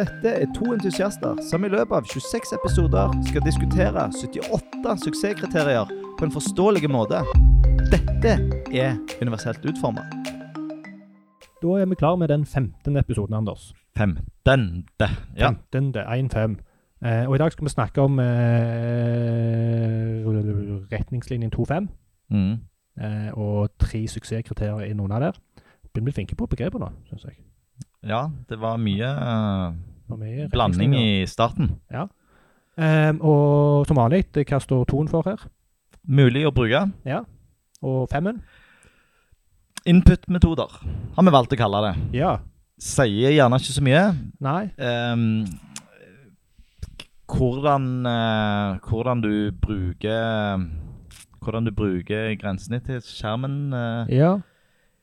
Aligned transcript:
Dette 0.00 0.30
er 0.32 0.46
to 0.56 0.70
entusiaster 0.72 1.36
som 1.44 1.64
i 1.66 1.68
løpet 1.68 1.92
av 1.92 2.06
26 2.08 2.54
episoder 2.56 3.10
skal 3.28 3.42
diskutere 3.44 4.06
78 4.16 4.94
suksesskriterier 5.04 5.90
på 6.16 6.24
en 6.24 6.32
forståelig 6.32 6.88
måte. 6.88 7.20
Dette 7.92 8.32
er 8.72 8.94
universelt 9.20 9.60
utforma. 9.68 10.06
Da 11.60 11.74
er 11.82 11.90
vi 11.90 11.98
klar 12.00 12.16
med 12.16 12.32
den 12.32 12.46
15. 12.48 12.96
episoden, 12.96 13.36
Anders. 13.36 13.74
Femtende. 13.98 15.10
Ja. 15.36 15.50
15. 15.52 15.92
1-5. 16.00 16.56
Eh, 17.04 17.26
og 17.28 17.36
i 17.36 17.42
dag 17.42 17.52
skal 17.52 17.66
vi 17.68 17.74
snakke 17.74 18.00
om 18.00 18.16
eh, 18.20 18.30
retningslinjen 20.92 21.50
2-5 21.52 21.88
Mm. 22.30 22.52
eh, 23.00 23.30
og 23.34 23.70
tre 23.78 24.06
suksesskriterier 24.08 24.86
i 24.90 24.94
noen 24.94 25.10
av 25.12 25.20
der. 25.24 25.32
Begynner 25.92 26.04
å 26.04 26.08
bli 26.08 26.12
flinke 26.20 26.36
på 26.38 26.46
begreper 26.46 26.78
nå, 26.78 26.92
syns 27.10 27.24
jeg. 27.26 27.36
Ja, 28.06 28.30
det 28.48 28.56
var 28.60 28.80
mye 28.80 29.08
uh, 29.08 29.74
er 30.24 30.48
blanding 30.52 30.94
i 30.96 31.26
starten. 31.28 31.74
Eh, 32.80 33.12
og 33.20 33.86
som 33.88 33.98
vanlig, 33.98 34.24
hva 34.32 34.60
står 34.62 34.86
toen 34.88 35.08
for 35.10 35.26
her? 35.28 35.42
Mulig 36.08 36.46
å 36.48 36.52
bruke. 36.54 36.86
Ja. 37.04 37.24
Og 37.84 38.08
femmen? 38.12 38.40
Input-metoder 39.88 40.78
har 41.16 41.26
vi 41.26 41.34
valgt 41.34 41.54
å 41.56 41.58
kalle 41.60 41.82
det. 41.88 41.92
Ja. 42.20 42.38
Sier 42.80 43.34
gjerne 43.34 43.60
ikke 43.60 43.76
så 43.76 43.84
mye. 43.84 44.04
Nei. 44.40 44.62
Um, 44.80 45.44
hvordan, 47.30 47.90
uh, 48.08 48.80
hvordan 48.88 49.24
du 49.24 49.34
bruker 49.60 50.68
Hvordan 51.40 51.64
du 51.64 51.70
bruker 51.72 52.34
grensene 52.36 52.82
til 52.84 52.98
skjermen. 53.00 53.72
Uh. 53.72 54.10
Ja. 54.12 54.32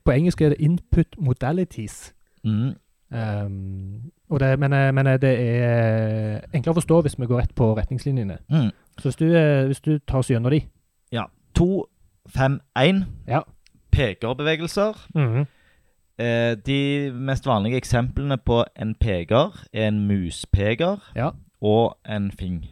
På 0.06 0.14
engelsk 0.14 0.42
er 0.42 0.54
det 0.54 0.62
input 0.62 1.18
modalities. 1.18 2.14
mm, 2.44 2.76
Um, 3.12 4.12
det, 4.40 4.60
men, 4.60 4.74
eh, 4.74 4.92
men 4.94 5.08
eh, 5.08 5.18
det 5.18 5.30
er 5.40 6.42
enklere 6.54 6.74
å 6.76 6.80
forstå 6.82 7.02
hvis 7.06 7.16
vi 7.20 7.26
går 7.30 7.40
rett 7.42 7.54
på 7.56 7.70
retningslinjene. 7.78 8.38
mm. 8.52 8.72
Så 9.00 9.04
hvis 9.10 9.16
du, 9.16 9.26
eh, 9.36 9.66
hvis 9.70 9.80
du 9.82 9.98
tar 10.00 10.18
oss 10.20 10.30
gjennom 10.32 10.52
de 10.52 10.62
To, 11.58 11.86
fem, 12.30 12.60
én. 12.78 13.06
Ja. 13.28 13.40
Pekerbevegelser. 13.92 14.94
Eh, 16.20 16.56
de 16.66 17.12
mest 17.14 17.46
vanlige 17.48 17.78
eksemplene 17.78 18.38
på 18.38 18.64
en 18.76 18.96
peker 18.96 19.56
er 19.74 19.88
en 19.88 20.08
muspeker 20.08 21.00
Ja. 21.16 21.30
og 21.62 21.98
en 22.06 22.32
fing. 22.32 22.66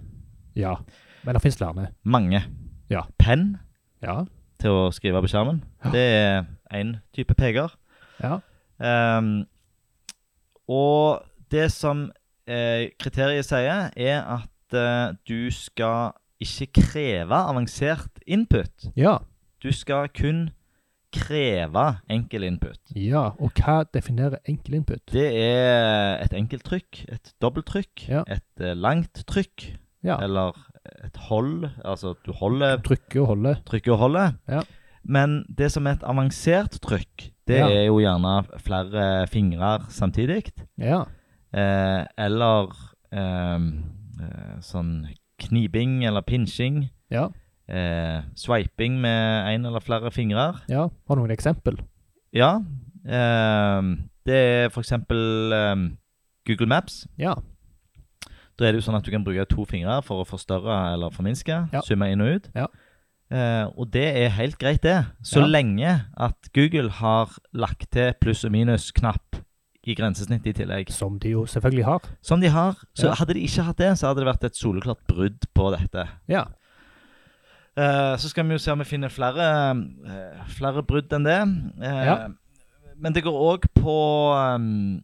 Ja. 0.56 0.76
Men 1.24 1.34
det 1.36 1.42
finnes 1.42 1.58
flere. 1.58 1.88
Mange. 2.04 2.44
Ja. 2.90 3.02
Penn 3.18 3.58
Ja. 4.04 4.26
til 4.60 4.70
å 4.70 4.92
skrive 4.92 5.22
på 5.22 5.28
skjermen. 5.28 5.64
Ja. 5.86 5.90
Det 5.90 6.06
er 6.14 6.46
én 6.74 6.96
type 7.16 7.34
peker. 7.34 7.70
Ja. 8.24 8.40
Ehm, 8.82 9.46
og 10.68 11.24
det 11.52 11.72
som 11.72 12.08
eh, 12.48 12.90
kriteriet 13.00 13.46
sier, 13.46 13.90
er 13.96 14.22
at 14.40 14.74
eh, 14.78 15.16
du 15.30 15.52
skal 15.54 16.12
ikke 16.42 16.68
kreve 16.82 17.38
avansert 17.38 18.22
input. 18.28 18.90
Ja. 18.98 19.18
Du 19.64 19.72
skal 19.72 20.10
kun 20.14 20.50
kreve 21.16 21.86
enkel 22.12 22.44
input. 22.44 22.80
ja. 22.96 23.30
Og 23.40 23.52
hva 23.56 23.84
definerer 23.94 24.42
enkel 24.52 24.74
input? 24.82 25.00
Det 25.14 25.28
er 25.32 26.18
et 26.26 26.34
enkelt 26.36 26.66
trykk, 26.68 27.06
et 27.10 27.34
dobbelttrykk, 27.42 28.08
Ja. 28.10 28.24
et 28.28 28.60
eh, 28.62 28.74
langt 28.76 29.24
trykk, 29.28 29.78
Ja. 30.04 30.18
eller 30.22 30.52
et 31.06 31.16
hold. 31.30 31.70
Altså 31.86 32.14
du 32.26 32.32
holder 32.34 32.78
Trykke 32.84 33.22
og 33.22 33.28
holde. 33.28 33.56
Trykker 33.66 33.92
og 33.94 33.98
holder. 33.98 34.34
Ja. 34.48 34.62
Men 35.04 35.46
det 35.58 35.72
som 35.72 35.88
er 35.88 35.92
et 35.94 36.04
avansert 36.04 36.80
trykk, 36.82 37.32
det 37.48 37.58
Ja. 37.60 37.68
er 37.70 37.86
jo 37.88 38.00
gjerne 38.00 38.46
flere 38.60 39.28
fingre 39.28 39.80
samtidig. 39.90 40.52
Ja. 40.78 41.06
Eh, 41.54 42.06
eller 42.18 42.72
eh, 43.12 43.60
sånn 44.62 45.08
knibing 45.38 46.04
eller 46.06 46.22
pinsjing. 46.22 46.90
Ja. 47.12 47.30
Eh, 47.68 48.22
swiping 48.36 49.00
med 49.02 49.48
én 49.56 49.66
eller 49.66 49.80
flere 49.80 50.12
fingre. 50.12 50.62
ja. 50.70 50.88
Har 51.08 51.16
du 51.16 51.22
noen 51.22 51.32
eksempel? 51.36 51.80
Ja. 52.34 52.58
Eh, 53.06 53.82
det 54.26 54.36
er 54.36 54.70
f.eks. 54.70 54.92
Eh, 54.92 55.76
Google 56.48 56.68
Maps. 56.68 57.08
Ja. 57.18 57.36
Da 58.58 58.66
er 58.66 58.72
det 58.72 58.80
jo 58.82 58.86
sånn 58.92 58.96
at 58.98 59.04
du 59.04 59.12
kan 59.12 59.24
bruke 59.26 59.46
to 59.50 59.66
fingre 59.66 60.02
for 60.06 60.24
å 60.24 60.28
forstørre 60.28 60.94
eller 60.94 61.10
forminske. 61.12 61.70
Ja. 61.74 61.82
Summe 61.84 62.08
inn 62.12 62.22
og 62.22 62.36
ut. 62.38 62.50
Ja. 62.56 62.68
Eh, 63.32 63.66
og 63.78 63.90
det 63.92 64.06
er 64.24 64.30
helt 64.30 64.58
greit, 64.60 64.82
det. 64.84 65.06
Så 65.24 65.42
Ja. 65.42 65.48
lenge 65.48 66.06
at 66.18 66.36
Google 66.54 66.90
har 66.90 67.30
lagt 67.54 67.92
til 67.92 68.14
pluss 68.22 68.44
og 68.46 68.52
minus-knapp 68.52 69.42
i 69.88 69.96
grensesnittet 69.96 70.48
i 70.48 70.54
tillegg. 70.64 70.90
Som 70.92 71.18
de 71.20 71.30
jo 71.32 71.46
selvfølgelig 71.46 71.86
har. 71.86 72.02
Som 72.22 72.40
de 72.42 72.50
har. 72.50 72.76
Så 72.96 73.08
Ja. 73.08 73.14
hadde 73.16 73.34
de 73.34 73.42
ikke 73.42 73.64
hatt 73.64 73.78
det, 73.78 73.98
så 73.98 74.08
hadde 74.08 74.24
det 74.24 74.28
vært 74.36 74.44
et 74.46 74.56
soleklart 74.56 75.06
brudd 75.08 75.40
på 75.56 75.72
dette. 75.78 76.08
Ja. 76.28 76.46
Eh, 77.78 78.16
så 78.18 78.30
skal 78.30 78.46
vi 78.46 78.52
jo 78.56 78.58
se 78.58 78.72
om 78.72 78.80
vi 78.80 78.86
finner 78.86 79.10
flere, 79.10 79.72
eh, 80.08 80.44
flere 80.48 80.82
brudd 80.84 81.10
enn 81.12 81.24
det. 81.26 81.84
Eh, 81.84 82.06
Ja. 82.06 82.28
Men 82.98 83.12
det 83.12 83.24
går 83.26 83.34
òg 83.34 83.66
på 83.76 84.56
um, 84.56 85.04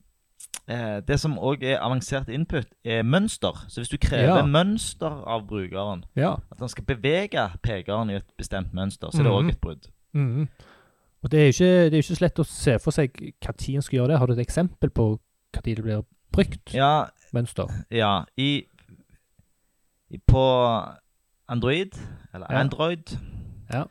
Det 1.08 1.20
som 1.20 1.34
òg 1.40 1.64
er 1.64 1.80
avansert 1.84 2.30
input, 2.30 2.66
er 2.86 3.04
mønster. 3.04 3.52
Så 3.68 3.82
hvis 3.82 3.90
du 3.90 3.98
krever 3.98 4.38
Ja. 4.38 4.46
mønster 4.46 5.24
av 5.28 5.48
brukeren, 5.48 6.06
Ja. 6.16 6.34
at 6.52 6.60
han 6.60 6.70
skal 6.70 6.86
bevege 6.86 7.50
pekeren 7.64 8.10
i 8.10 8.16
et 8.16 8.32
bestemt 8.38 8.74
mønster, 8.74 9.10
så 9.12 9.20
er 9.20 9.24
det 9.24 9.32
òg 9.32 9.42
Mhm. 9.44 9.50
et 9.50 9.62
brudd. 9.62 9.88
Mhm. 10.14 10.48
Og 11.24 11.32
det 11.32 11.40
er 11.40 11.44
jo 11.44 11.50
ikke, 11.50 11.90
det 11.90 11.94
ikke 11.94 12.16
så 12.16 12.22
lett 12.22 12.40
å 12.40 12.46
se 12.46 12.80
for 12.80 12.92
seg 12.92 13.12
når 13.44 13.76
en 13.76 13.82
skal 13.82 13.98
gjøre 14.00 14.08
det. 14.08 14.18
Har 14.20 14.26
du 14.28 14.34
et 14.34 14.48
eksempel 14.48 14.90
på 14.90 15.20
når 15.54 15.62
det 15.64 15.84
blir 15.84 16.04
brukt? 16.32 16.74
Ja, 16.74 17.06
Mønster? 17.34 17.68
ja 17.92 18.24
i, 18.38 18.64
i 20.10 20.18
På 20.28 20.88
Android, 21.50 21.94
eller 22.34 22.48
Ja. 22.50 22.60
Android, 22.60 23.18
Ja. 23.74 23.84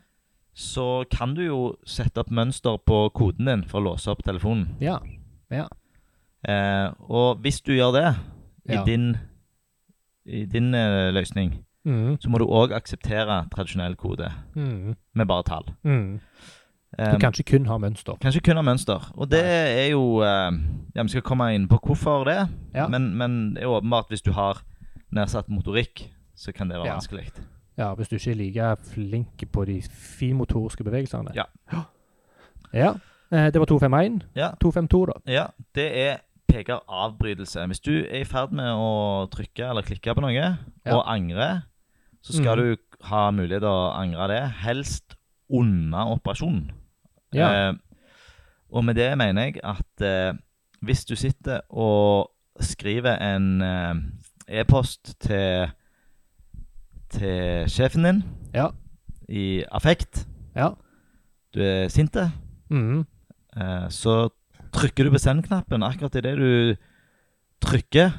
så 0.55 1.05
kan 1.11 1.35
du 1.35 1.43
jo 1.43 1.77
sette 1.87 2.19
opp 2.19 2.31
mønster 2.31 2.79
på 2.79 3.11
koden 3.13 3.47
din 3.47 3.65
for 3.65 3.81
å 3.81 3.85
låse 3.95 4.09
opp 4.09 4.23
telefonen. 4.25 4.77
Ja. 4.81 4.99
Eh, 5.51 5.67
og 7.09 7.37
hvis 7.45 7.61
du 7.61 7.73
gjør 7.73 7.93
det 7.93 8.17
Ja. 8.69 8.83
i 8.83 8.85
din, 8.87 9.17
i 10.27 10.45
din 10.45 10.75
eh, 10.75 11.11
løsning, 11.15 11.65
mm. 11.85 12.17
så 12.21 12.31
må 12.31 12.39
du 12.39 12.45
òg 12.47 12.73
akseptere 12.77 13.49
tradisjonell 13.51 13.97
kode 13.97 14.31
mm. 14.55 14.95
med 15.15 15.27
bare 15.27 15.43
tall. 15.43 15.65
Eh, 16.99 17.13
Du 17.13 17.19
kan 17.19 17.33
ikke 17.33 17.59
kun 17.59 17.67
ha 17.67 17.79
mønster. 17.79 18.15
Kanskje 18.21 18.41
kun 18.41 18.57
ha 18.57 18.63
mønster. 18.63 19.11
Og 19.17 19.31
det 19.31 19.43
er 19.45 19.91
jo 19.91 20.21
eh, 20.23 20.53
Ja, 20.95 21.03
Vi 21.03 21.09
skal 21.09 21.23
komme 21.23 21.55
inn 21.55 21.69
på 21.69 21.79
hvorfor 21.87 22.25
det, 22.25 22.49
Ja. 22.75 22.89
men, 22.89 23.17
men 23.17 23.55
det 23.55 23.63
er 23.63 23.67
åpenbart 23.67 24.09
hvis 24.09 24.23
du 24.23 24.33
har 24.33 24.63
nedsatt 25.13 25.49
motorikk, 25.49 26.11
så 26.37 26.53
kan 26.53 26.69
det 26.69 26.77
være 26.79 26.87
Ja. 26.87 26.95
vanskelig. 26.95 27.31
Ja, 27.79 27.95
Hvis 27.95 28.09
du 28.09 28.17
ikke 28.17 28.31
er 28.31 28.35
like 28.35 28.77
flink 28.85 29.51
på 29.53 29.65
de 29.65 29.83
fimotoriske 29.83 30.85
bevegelsene. 30.85 31.31
Ja. 31.35 31.45
Ja. 32.73 32.93
Eh, 33.33 33.51
Det 33.53 33.59
var 33.59 33.67
251. 33.67 34.23
Ja, 34.37 34.51
252, 34.61 35.07
da. 35.07 35.33
ja, 35.33 35.47
det 35.75 35.99
er 36.09 36.17
pekeravbrytelse. 36.51 37.67
Hvis 37.71 37.81
du 37.81 37.93
er 38.03 38.21
i 38.21 38.29
ferd 38.29 38.53
med 38.57 38.69
å 38.75 39.27
trykke 39.33 39.71
eller 39.71 39.87
klikke 39.87 40.15
på 40.15 40.25
noe, 40.25 40.33
Ja. 40.35 40.57
og 40.97 41.05
angre, 41.07 41.63
så 42.23 42.37
skal 42.37 42.59
mm. 42.59 42.63
du 42.63 42.77
ha 43.09 43.31
mulighet 43.31 43.63
til 43.65 43.71
å 43.71 43.93
angre 43.97 44.29
det, 44.29 44.43
helst 44.65 45.17
under 45.51 46.11
operasjonen. 46.15 46.71
Ja. 47.35 47.71
Eh, 47.71 47.75
og 48.71 48.85
med 48.85 48.95
det 48.95 49.19
mener 49.19 49.49
jeg 49.49 49.61
at 49.65 50.05
eh, 50.05 50.35
hvis 50.83 51.05
du 51.05 51.17
sitter 51.17 51.61
og 51.71 52.31
skriver 52.61 53.17
en 53.23 53.63
eh, 53.63 54.61
e-post 54.61 55.15
til, 55.21 55.71
til 57.11 57.69
sjefen 57.71 58.05
din 58.05 58.23
Ja. 58.55 58.69
i 59.29 59.65
affekt, 59.73 60.27
Ja. 60.57 60.71
du 61.55 61.63
er 61.63 61.89
sinte, 61.89 62.33
mm. 62.71 63.07
eh, 63.57 63.89
så 63.89 64.29
trykker 64.73 65.05
du 65.05 65.11
på 65.11 65.19
send-knappen. 65.23 65.83
Akkurat 65.83 66.15
idet 66.21 66.37
du 66.39 66.77
trykker, 67.65 68.13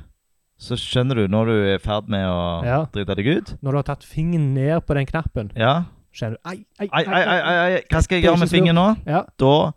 så 0.62 0.78
skjønner 0.78 1.16
du 1.24 1.28
når 1.31 1.46
du 1.50 1.54
er 1.56 1.75
i 1.75 1.81
ferd 1.81 2.10
med 2.12 2.25
å 2.28 2.64
Ja. 2.66 2.86
drite 2.94 3.16
deg 3.16 3.28
ut. 3.28 3.56
Når 3.64 3.72
du 3.72 3.78
har 3.78 3.84
tatt 3.84 4.04
fingeren 4.06 4.54
ned 4.54 4.86
på 4.86 4.94
den 4.94 5.06
knappen, 5.06 5.52
Ja. 5.56 5.86
skjønner 6.14 6.38
du 6.44 6.50
ei 6.50 6.66
ei 6.80 6.90
ei, 6.94 7.04
ei, 7.06 7.24
ei, 7.24 7.75
ai. 7.75 7.81
Hva 7.90 8.02
skal 8.04 8.18
jeg 8.22 8.25
gjøre 8.30 8.40
med 8.40 8.50
fingeren 8.50 8.75
nå? 8.75 8.98
Ja. 9.08 9.24
Da 9.38 9.72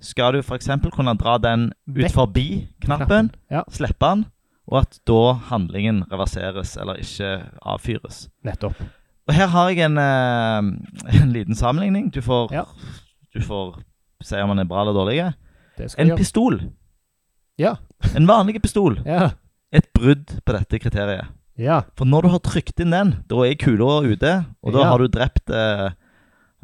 skal 0.00 0.32
du 0.32 0.38
f.eks. 0.42 0.68
kunne 0.92 1.16
dra 1.18 1.38
den 1.38 1.72
ut 1.88 2.12
forbi 2.12 2.68
knappen, 2.84 3.30
Ja. 3.50 3.64
slippe 3.70 3.98
den, 4.00 4.26
og 4.70 4.82
at 4.82 5.00
da 5.06 5.32
handlingen 5.48 6.04
reverseres 6.10 6.76
eller 6.76 6.94
ikke 6.96 7.42
avfyres. 7.64 8.28
Nettopp. 8.44 8.76
Og 9.28 9.34
her 9.34 9.46
har 9.46 9.68
jeg 9.70 9.78
en, 9.80 9.98
eh, 9.98 10.58
en 11.22 11.32
liten 11.32 11.54
sammenligning. 11.54 12.10
Du 12.12 12.20
får, 12.20 12.50
Ja. 12.52 12.64
du 13.34 13.40
får 13.40 13.82
si 14.22 14.36
om 14.36 14.48
den 14.50 14.58
er 14.60 14.64
bra 14.64 14.82
eller 14.82 14.92
dårlig. 14.92 15.34
En 15.98 16.14
pistol. 16.16 16.60
Ja. 17.58 17.76
En 18.16 18.26
vanlig 18.26 18.60
pistol. 18.62 18.98
Ja. 19.06 19.30
Et 19.72 19.84
brudd 19.92 20.30
på 20.46 20.52
dette 20.56 20.78
kriteriet. 20.80 21.26
Ja. 21.60 21.82
For 21.98 22.06
når 22.08 22.22
du 22.24 22.28
har 22.32 22.38
trykt 22.40 22.80
inn 22.80 22.90
den, 22.94 23.10
da 23.28 23.42
er 23.44 23.54
kula 23.60 23.98
ute, 24.06 24.30
og 24.62 24.72
da 24.72 24.78
Ja. 24.80 24.90
har 24.92 24.98
du 25.02 25.08
drept 25.12 25.50
eh, 25.50 25.90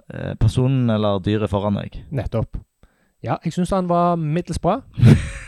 eh, 0.09 0.35
personen 0.41 0.89
eller 0.91 1.19
dyret 1.21 1.51
foran 1.51 1.75
deg. 1.75 1.99
Nettopp. 2.11 2.57
Ja, 3.25 3.39
jeg 3.45 3.57
syns 3.57 3.73
han 3.75 3.89
var 3.89 4.17
middels 4.21 4.61
bra. 4.63 4.81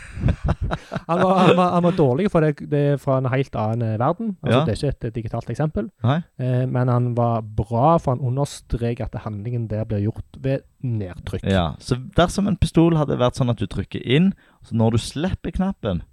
Han 1.07 1.21
var, 1.21 1.37
han 1.37 1.57
var, 1.57 1.71
han 1.71 1.83
var 1.83 1.91
dårlig, 1.91 2.31
for 2.31 2.43
det, 2.43 2.69
det 2.71 2.79
er 2.93 2.97
fra 2.97 3.19
en 3.21 3.29
helt 3.31 3.55
annen 3.55 3.83
eh, 3.85 3.99
verden. 4.01 4.31
Altså, 4.41 4.57
Ja. 4.57 4.65
Det 4.65 4.73
er 4.73 4.79
ikke 4.79 4.87
et 4.95 5.05
eh, 5.05 5.13
digitalt 5.15 5.49
eksempel. 5.53 5.89
Eh, 6.03 6.65
men 6.65 6.89
han 6.91 7.11
var 7.17 7.41
bra, 7.41 7.97
for 8.01 8.15
han 8.15 8.25
understreker 8.25 9.05
at 9.05 9.15
handlingen 9.23 9.67
der 9.69 9.85
blir 9.85 10.01
gjort 10.07 10.39
ved 10.43 10.65
nedtrykk. 10.81 11.45
Ja. 11.47 11.69
Så 11.79 11.99
dersom 12.17 12.47
en 12.47 12.57
pistol 12.57 12.97
hadde 12.97 13.19
vært 13.19 13.39
sånn 13.39 13.53
at 13.53 13.61
du 13.61 13.67
trykker 13.69 14.03
inn, 14.03 14.33
så 14.65 14.75
når 14.75 14.97
du 14.97 15.03
slipper 15.05 15.55
knappen, 15.55 16.03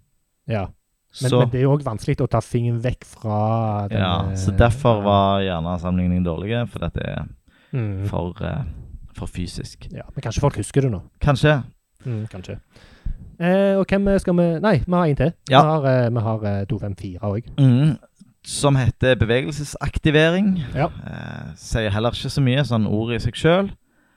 Ja. 0.47 0.69
Men, 1.23 1.31
så 1.31 1.39
men 1.39 1.51
det 1.53 1.61
er 1.61 1.69
jo 1.69 1.75
òg 1.77 1.85
vanskelig 1.87 2.25
å 2.25 2.27
ta 2.27 2.41
fingeren 2.43 2.81
vekk 2.83 3.05
fra 3.07 3.37
den 3.87 4.01
Ja, 4.03 4.15
eh, 4.33 4.39
så 4.39 4.51
derfor 4.51 5.05
var 5.05 5.45
gjerne 5.47 5.77
sammenligningen 5.79 6.27
dårlig, 6.27 6.57
for 6.73 6.83
dette 6.83 7.05
er 7.07 7.29
mm. 7.71 8.09
for, 8.11 8.35
eh, 8.43 8.65
for 9.17 9.27
fysisk. 9.27 9.89
Ja, 9.93 10.03
Men 10.15 10.23
kanskje 10.23 10.41
folk 10.41 10.57
husker 10.57 10.81
det 10.87 10.91
nå. 10.91 11.03
Kanskje. 11.21 11.63
Mm, 12.05 12.27
kanskje. 12.33 12.59
Eh, 13.41 13.75
og 13.79 13.87
hvem 13.91 14.19
skal 14.19 14.37
vi 14.39 14.47
Nei, 14.63 14.77
vi 14.87 14.93
har 14.93 15.05
en 15.11 15.17
til. 15.17 15.33
Ja. 15.51 15.63
Vi 15.63 15.71
har, 15.71 15.87
eh, 16.07 16.11
vi 16.15 16.21
har 16.21 16.45
eh, 16.45 16.67
254 16.67 17.19
òg. 17.23 17.49
Mm, 17.59 17.97
som 18.45 18.77
heter 18.77 19.15
bevegelsesaktivering. 19.17 20.59
Ja. 20.75 20.87
Eh, 21.07 21.55
sier 21.57 21.91
heller 21.91 22.11
ikke 22.15 22.31
så 22.31 22.43
mye 22.45 22.65
sånn 22.67 22.87
ord 22.87 23.15
i 23.17 23.19
seg 23.23 23.35
sjøl. 23.39 23.71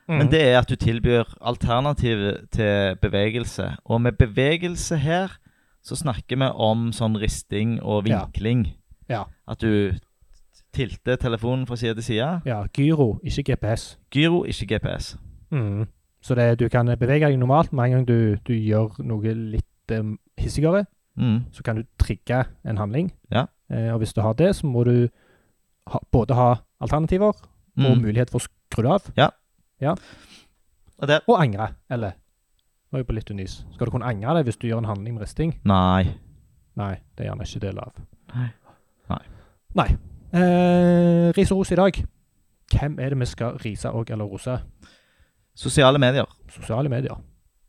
Mm. 0.07 0.17
Men 0.21 0.29
det 0.31 0.41
er 0.41 0.59
at 0.61 0.69
du 0.69 0.75
tilbyr 0.79 1.25
alternativ 1.41 2.21
til 2.55 2.95
bevegelse. 3.01 3.73
Og 3.85 4.01
med 4.01 4.17
bevegelse 4.19 4.97
her 5.03 5.33
så 5.83 5.95
snakker 5.95 6.37
vi 6.39 6.47
om 6.55 6.91
sånn 6.95 7.17
risting 7.19 7.79
og 7.81 8.07
Ja. 8.07 8.25
vinkling. 8.25 8.73
Ja. 9.09 9.23
At 9.47 9.59
du 9.59 9.93
tilter 10.77 11.17
telefonen 11.21 11.65
fra 11.67 11.75
side 11.79 11.95
til 11.97 12.03
side. 12.11 12.29
Ja, 12.45 12.61
gyro, 12.77 13.17
ikke 13.25 13.43
GPS. 13.51 13.95
Gyro, 14.13 14.43
ikke 14.47 14.67
GPS. 14.75 15.15
Mm. 15.51 15.85
Så 16.21 16.35
det, 16.35 16.47
du 16.59 16.67
kan 16.69 16.87
bevege 16.99 17.27
deg 17.29 17.37
normalt 17.39 17.73
med 17.73 17.85
en 17.85 17.91
gang 17.97 18.07
du, 18.07 18.37
du 18.47 18.53
gjør 18.53 18.97
noe 19.05 19.33
litt 19.57 19.93
eh, 19.95 20.13
hissigere. 20.41 20.85
Mm. 21.17 21.45
Så 21.55 21.63
kan 21.65 21.79
du 21.79 21.83
trigge 22.01 22.43
en 22.67 22.77
handling. 22.77 23.11
Ja. 23.33 23.45
Eh, 23.71 23.89
og 23.93 23.99
hvis 24.03 24.13
du 24.13 24.21
har 24.21 24.33
det, 24.37 24.51
så 24.57 24.67
må 24.69 24.83
du 24.87 25.07
ha, 25.91 25.99
både 26.13 26.35
ha 26.37 26.49
alternativer 26.83 27.33
og 27.33 27.43
Mm. 27.77 27.99
mulighet 28.01 28.31
for 28.33 28.39
å 28.41 28.47
skru 28.47 28.81
det 28.81 28.89
av, 28.89 29.03
Og 30.97 31.07
det 31.07 31.19
og 31.27 31.35
angre. 31.37 31.67
Eller 31.93 32.15
Nå 32.89 32.97
er 32.97 33.03
jeg 33.03 33.07
på 33.07 33.13
litt 33.13 33.29
unis. 33.29 33.65
Skal 33.75 33.85
du 33.85 33.91
kunne 33.91 34.07
angre 34.09 34.33
deg 34.39 34.45
hvis 34.47 34.57
du 34.57 34.65
gjør 34.67 34.79
en 34.81 34.85
handling 34.89 35.13
med 35.17 35.21
risting? 35.27 35.51
Nei. 35.67 36.07
Nei, 36.79 36.93
det 37.17 37.25
er 37.25 37.29
gjerne 37.29 37.45
ikke 37.45 37.59
del 37.67 37.79
av. 37.83 37.91
Nei. 38.33 38.47
Nei. 39.11 39.19
Nei. 39.75 39.87
Eh, 40.33 41.31
ris 41.37 41.51
og 41.51 41.61
ros 41.61 41.71
i 41.71 41.75
dag. 41.79 41.99
Hvem 42.73 42.97
er 42.99 43.09
det 43.13 43.19
vi 43.21 43.25
skal 43.29 43.57
rise 43.63 43.89
og 43.91 44.09
eller 44.11 44.25
rose? 44.27 44.57
Sosiale 45.57 45.99
medier. 45.99 46.25
Sosiale 46.51 46.89
medier. 46.91 47.15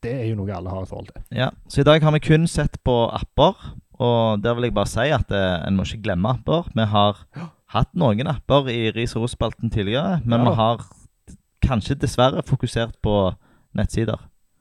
Det 0.03 0.13
er 0.15 0.27
jo 0.31 0.37
noe 0.39 0.53
alle 0.55 0.71
har 0.71 0.83
et 0.85 0.89
forhold 0.91 1.07
til. 1.11 1.23
Ja, 1.35 1.49
Så 1.69 1.81
i 1.81 1.85
dag 1.85 2.03
har 2.03 2.13
vi 2.15 2.19
kun 2.19 2.47
sett 2.47 2.79
på 2.85 2.97
apper. 3.15 3.55
Og 3.99 4.43
der 4.43 4.55
vil 4.55 4.63
jeg 4.69 4.75
bare 4.75 4.87
si 4.87 5.09
at 5.11 5.31
eh, 5.35 5.67
en 5.67 5.77
må 5.77 5.83
ikke 5.83 6.03
glemme 6.03 6.29
apper. 6.31 6.69
Vi 6.75 6.85
har 6.87 7.17
hatt 7.75 7.95
noen 7.95 8.27
apper 8.31 8.69
i 8.71 8.91
Ris 8.95 9.17
og 9.17 9.23
ros-spalten 9.27 9.71
tidligere, 9.71 10.21
men 10.25 10.41
Ja. 10.41 10.51
vi 10.51 10.55
har 10.55 10.85
kanskje 11.63 11.95
dessverre 11.99 12.43
fokusert 12.47 12.95
på 13.03 13.33
nettsider. 13.75 14.17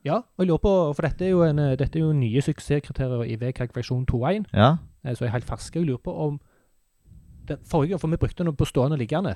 Ja, 0.05 0.15
og 0.15 0.39
jeg 0.39 0.47
lurer 0.47 0.57
på, 0.57 0.93
for 0.95 1.01
dette 1.01 1.25
er 1.25 1.29
jo, 1.29 1.43
en, 1.43 1.59
eh, 1.59 1.75
dette 1.75 1.99
er 1.99 2.01
jo 2.01 2.13
nye 2.13 2.41
suksesskriterier 2.41 3.23
i 3.29 3.35
VKG 3.35 3.75
versjon 3.75 4.05
2.1, 4.05 4.45
Ja, 4.53 4.77
eh, 5.05 5.13
så 5.13 5.19
jeg 5.25 5.27
er 5.27 5.31
helt 5.37 5.45
ferske. 5.45 5.79
Jeg 5.79 5.85
lurer 5.87 6.01
på 6.03 6.13
om 6.17 6.39
den 7.47 7.61
forrige, 7.65 7.99
for 7.99 8.07
vi 8.11 8.17
brukte 8.21 8.43
noe 8.43 8.55
på 8.57 8.65
stående 8.65 8.97
og 8.97 9.01
liggende. 9.01 9.35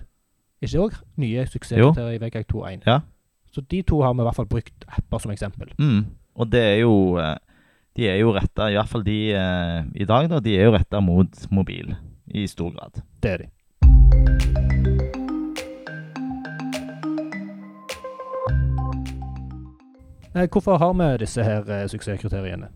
Ikke 0.62 0.80
òg 0.84 0.98
nye 1.18 1.46
suksesskriterier 1.50 2.18
i 2.18 2.22
VKG 2.22 2.46
2.1? 2.54 2.84
Ja. 2.88 3.00
Så 3.52 3.62
de 3.72 3.82
to 3.84 4.02
har 4.02 4.14
vi 4.14 4.22
i 4.22 4.28
hvert 4.28 4.36
fall 4.38 4.50
brukt 4.52 4.86
apper 4.88 5.20
som 5.20 5.32
eksempel. 5.32 5.74
mm. 5.80 6.06
Og 6.36 6.48
det 6.52 6.62
er 6.64 6.78
jo 6.80 7.18
eh, 7.20 7.36
De 7.98 8.06
er 8.08 8.16
jo 8.22 8.32
retta, 8.32 8.70
i 8.72 8.78
hvert 8.78 8.88
fall 8.88 9.04
de 9.04 9.18
eh, 9.36 9.82
i 9.96 10.06
dag, 10.08 10.30
da, 10.32 10.40
de 10.40 10.54
er 10.56 10.70
jo 10.70 10.72
retta 10.78 11.02
mot 11.04 11.42
mobil 11.52 11.92
i 12.32 12.46
stor 12.48 12.72
grad. 12.72 13.02
Det 13.22 13.32
er 13.32 13.38
de. 13.38 13.50
Hvorfor 20.52 20.78
har 20.78 20.94
vi 20.94 21.18
disse 21.18 21.44
her 21.44 21.68
eh, 21.70 21.88
suksesskriteriene? 21.90 22.70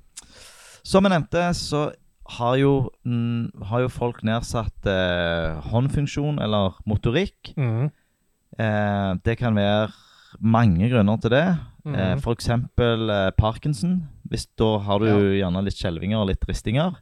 Som 0.83 1.05
jeg 1.05 1.15
nevnte, 1.15 1.53
så 1.53 1.91
har 2.25 2.55
jo, 2.57 2.89
mm, 3.05 3.51
har 3.69 3.81
jo 3.85 3.87
folk 3.93 4.23
nedsatt 4.25 4.87
eh, 4.89 5.59
håndfunksjon 5.71 6.39
eller 6.41 6.73
motorikk. 6.89 7.53
Mm. 7.57 7.91
Eh, 8.59 9.13
det 9.25 9.37
kan 9.37 9.55
være 9.55 9.91
mange 10.41 10.89
grunner 10.89 11.17
til 11.21 11.29
det. 11.31 11.45
Mm. 11.85 11.95
Eh, 11.95 12.13
F.eks. 12.17 12.49
Eh, 12.49 13.31
Parkinson. 13.37 14.07
Hvis 14.25 14.47
da 14.57 14.77
har 14.79 14.99
du 14.99 15.05
Ja. 15.05 15.45
gjerne 15.45 15.63
litt 15.63 15.77
skjelvinger 15.77 16.17
og 16.17 16.27
litt 16.27 16.45
ristinger. 16.49 16.95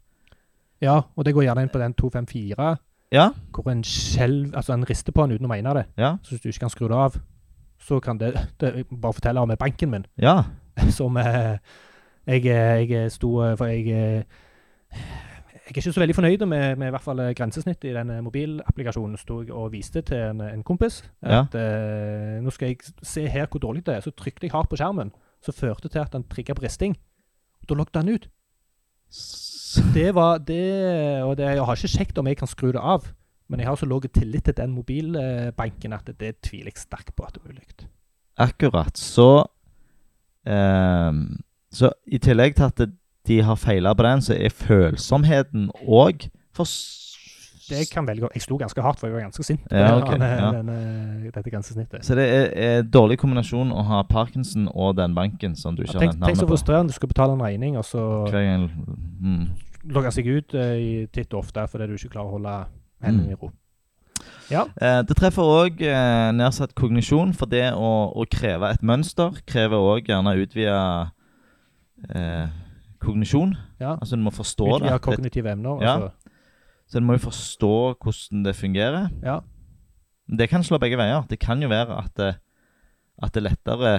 Ja, 0.81 1.02
og 1.16 1.24
det 1.26 1.34
går 1.34 1.44
gjerne 1.48 1.62
inn 1.64 1.69
på 1.69 1.80
den 1.80 1.94
254, 1.94 2.78
Ja, 3.14 3.30
hvor 3.54 3.69
en 3.72 3.84
skjelv, 3.84 4.54
altså 4.56 4.74
en 4.74 4.84
rister 4.90 5.12
på 5.14 5.22
den 5.28 5.38
uten 5.38 5.46
å 5.46 5.50
mene 5.50 5.74
det. 5.74 5.86
ja, 5.98 6.18
Så 6.24 6.31
hvis 6.31 6.42
du 6.42 6.50
ikke 6.50 6.60
kan 6.66 6.69
skru 6.69 6.88
det 6.88 6.98
av, 6.98 7.16
så 7.80 8.00
kan 8.02 8.18
det, 8.18 8.34
det 8.60 8.88
Bare 8.90 9.14
fortelle 9.14 9.40
om 9.40 9.54
banken 9.60 9.90
min, 9.92 10.06
ja. 10.18 10.44
som 10.90 11.16
eh, 11.18 11.58
jeg, 12.28 12.46
eh, 12.46 12.90
jeg 12.90 13.12
sto 13.12 13.40
eh, 13.44 13.56
For 13.56 13.66
jeg 13.68 13.88
eh, 13.88 14.24
jeg 14.94 15.62
er 15.63 15.69
ikke 15.78 15.81
så 15.94 16.00
veldig 16.01 16.16
fornøyd 16.16 16.45
med, 16.45 16.75
med 16.75 16.88
i 16.88 16.92
hvert 16.92 17.01
fall 17.06 17.19
eh, 17.24 17.34
grensesnittet 17.38 17.90
i 17.90 17.94
den 17.95 18.10
eh, 18.12 18.22
mobilapplikasjonen. 18.25 19.18
Sto 19.18 19.40
jeg 19.42 19.51
og 19.56 19.72
viste 19.72 20.01
til 20.01 20.18
en, 20.18 20.42
en 20.42 20.63
kompis 20.63 21.04
Ja. 21.24 21.45
at 21.45 21.56
eh, 21.56 22.42
nå 22.44 22.51
skal 22.51 22.68
jeg 22.74 22.78
se 23.01 23.24
her 23.31 23.48
hvor 23.48 23.60
dårlig 23.63 23.86
det 23.86 23.95
er. 23.95 24.04
Så 24.04 24.12
trykte 24.12 24.44
jeg 24.48 24.51
hardt 24.51 24.69
på 24.69 24.75
skjermen, 24.80 25.13
som 25.42 25.56
førte 25.56 25.88
til 25.88 26.00
at 26.04 26.12
den 26.13 26.25
trigga 26.28 26.54
bristing. 26.54 26.98
Og 27.62 27.69
Da 27.69 27.75
logget 27.80 27.94
den 27.95 28.10
ut. 28.16 28.30
Det 29.94 30.16
var 30.16 30.38
det 30.38 31.24
Og 31.24 31.38
det, 31.38 31.45
jeg 31.45 31.66
har 31.66 31.75
ikke 31.75 31.88
sjekket 31.88 32.18
om 32.18 32.28
jeg 32.28 32.38
kan 32.38 32.48
skru 32.48 32.68
det 32.72 32.81
av, 32.81 33.07
men 33.50 33.60
jeg 33.60 33.68
har 33.68 33.75
så 33.75 33.86
lav 33.86 34.01
tillit 34.01 34.44
til 34.44 34.57
den 34.57 34.72
mobilbanken 34.72 35.94
at 35.94 36.06
det, 36.07 36.19
det 36.19 36.42
tviler 36.42 36.72
jeg 36.74 36.78
sterkt 36.81 37.16
på 37.16 37.24
at 37.24 37.34
det 37.34 37.42
er 37.44 37.48
mulig. 37.48 37.88
Akkurat. 38.38 38.98
Så 38.98 39.45
um, 40.45 41.40
Så 41.72 41.90
i 42.07 42.18
tillegg 42.18 42.56
til 42.56 42.63
at 42.63 42.90
de 43.28 43.40
har 43.42 43.56
feila 43.56 43.94
på 43.94 44.04
den, 44.04 44.22
så 44.22 44.36
er 44.36 44.50
følsomheten 44.50 45.70
òg 45.88 46.28
for 46.54 46.68
Det 47.64 47.88
kan 47.90 48.06
velge 48.08 48.28
Jeg 48.36 48.42
slo 48.44 48.58
ganske 48.60 48.81
hardt, 48.84 49.00
for 49.00 49.08
jeg 49.08 49.16
var 49.16 49.24
ganske 49.24 49.44
sint 49.44 49.62
på 49.70 49.75
Ja, 49.78 49.96
okay, 49.96 50.18
denne, 50.18 50.28
ja. 50.28 50.52
den, 50.52 50.70
eh, 50.70 51.31
dette 51.31 51.50
grensesnittet. 51.50 52.06
Så 52.06 52.16
det 52.20 52.25
er, 52.28 52.50
er 52.54 52.81
dårlig 52.84 53.18
kombinasjon 53.22 53.72
å 53.72 53.86
ha 53.88 54.04
Parkinson 54.04 54.68
og 54.74 54.98
den 55.00 55.16
banken 55.16 55.56
som 55.56 55.75
du 55.75 55.84
ikke 55.86 55.94
har 55.94 56.08
Tenk, 56.08 56.18
nevnt 56.18 56.25
tenk 56.34 56.42
så 56.44 56.48
frustrerende 56.50 56.92
du 56.92 56.98
skal 56.98 57.12
betale 57.14 57.38
en 57.38 57.42
regning, 57.46 57.78
og 57.80 57.86
så 57.88 58.04
Hver 58.30 58.68
mm. 58.68 59.44
logge 59.96 60.12
seg 60.12 60.28
ut 60.28 60.56
eh, 60.60 61.07
titt 61.12 61.33
og 61.33 61.45
ofte 61.45 61.68
fordi 61.71 61.88
du 61.88 61.95
ikke 61.95 62.18
klarer 62.18 62.33
å 62.33 62.38
holde 62.38 62.57
hendene 63.04 63.31
Mm. 63.31 63.31
i 63.31 63.40
ro. 63.40 63.52
Ja. 64.52 64.66
Eh, 64.81 65.00
det 65.07 65.16
treffer 65.18 65.47
òg 65.47 65.81
eh, 65.81 66.30
nedsatt 66.36 66.76
kognisjon, 66.76 67.33
for 67.33 67.50
det 67.50 67.71
å, 67.74 68.12
å 68.12 68.26
kreve 68.30 68.69
et 68.76 68.83
mønster 68.83 69.40
krever 69.50 69.80
òg 69.80 70.12
gjerne 70.12 70.36
utvida 70.44 70.83
eh, 72.12 72.52
kognisjon. 73.04 73.56
ja. 73.80 73.94
Altså 74.00 74.16
du 74.16 74.22
må 74.24 74.31
forstå 74.33 74.66
Utvida 74.68 74.86
det. 74.86 74.92
Ja, 74.92 74.98
kognitive 74.98 75.52
evner. 75.52 75.81
Ja. 75.83 75.94
Altså. 75.95 76.12
Så 76.88 77.00
du 77.00 77.06
må 77.06 77.14
jo 77.18 77.24
forstå 77.26 77.72
hvordan 78.04 78.44
det 78.45 78.56
fungerer. 78.56 79.10
Ja. 79.24 79.40
Det 80.38 80.50
kan 80.50 80.64
slå 80.64 80.78
begge 80.80 80.98
veier. 80.98 81.24
Det 81.30 81.40
kan 81.40 81.62
jo 81.62 81.68
være 81.69 81.98
at 81.98 82.12
det, 82.18 82.36
at 83.24 83.33
det 83.33 83.44
er 83.44 83.50
lettere 83.50 83.94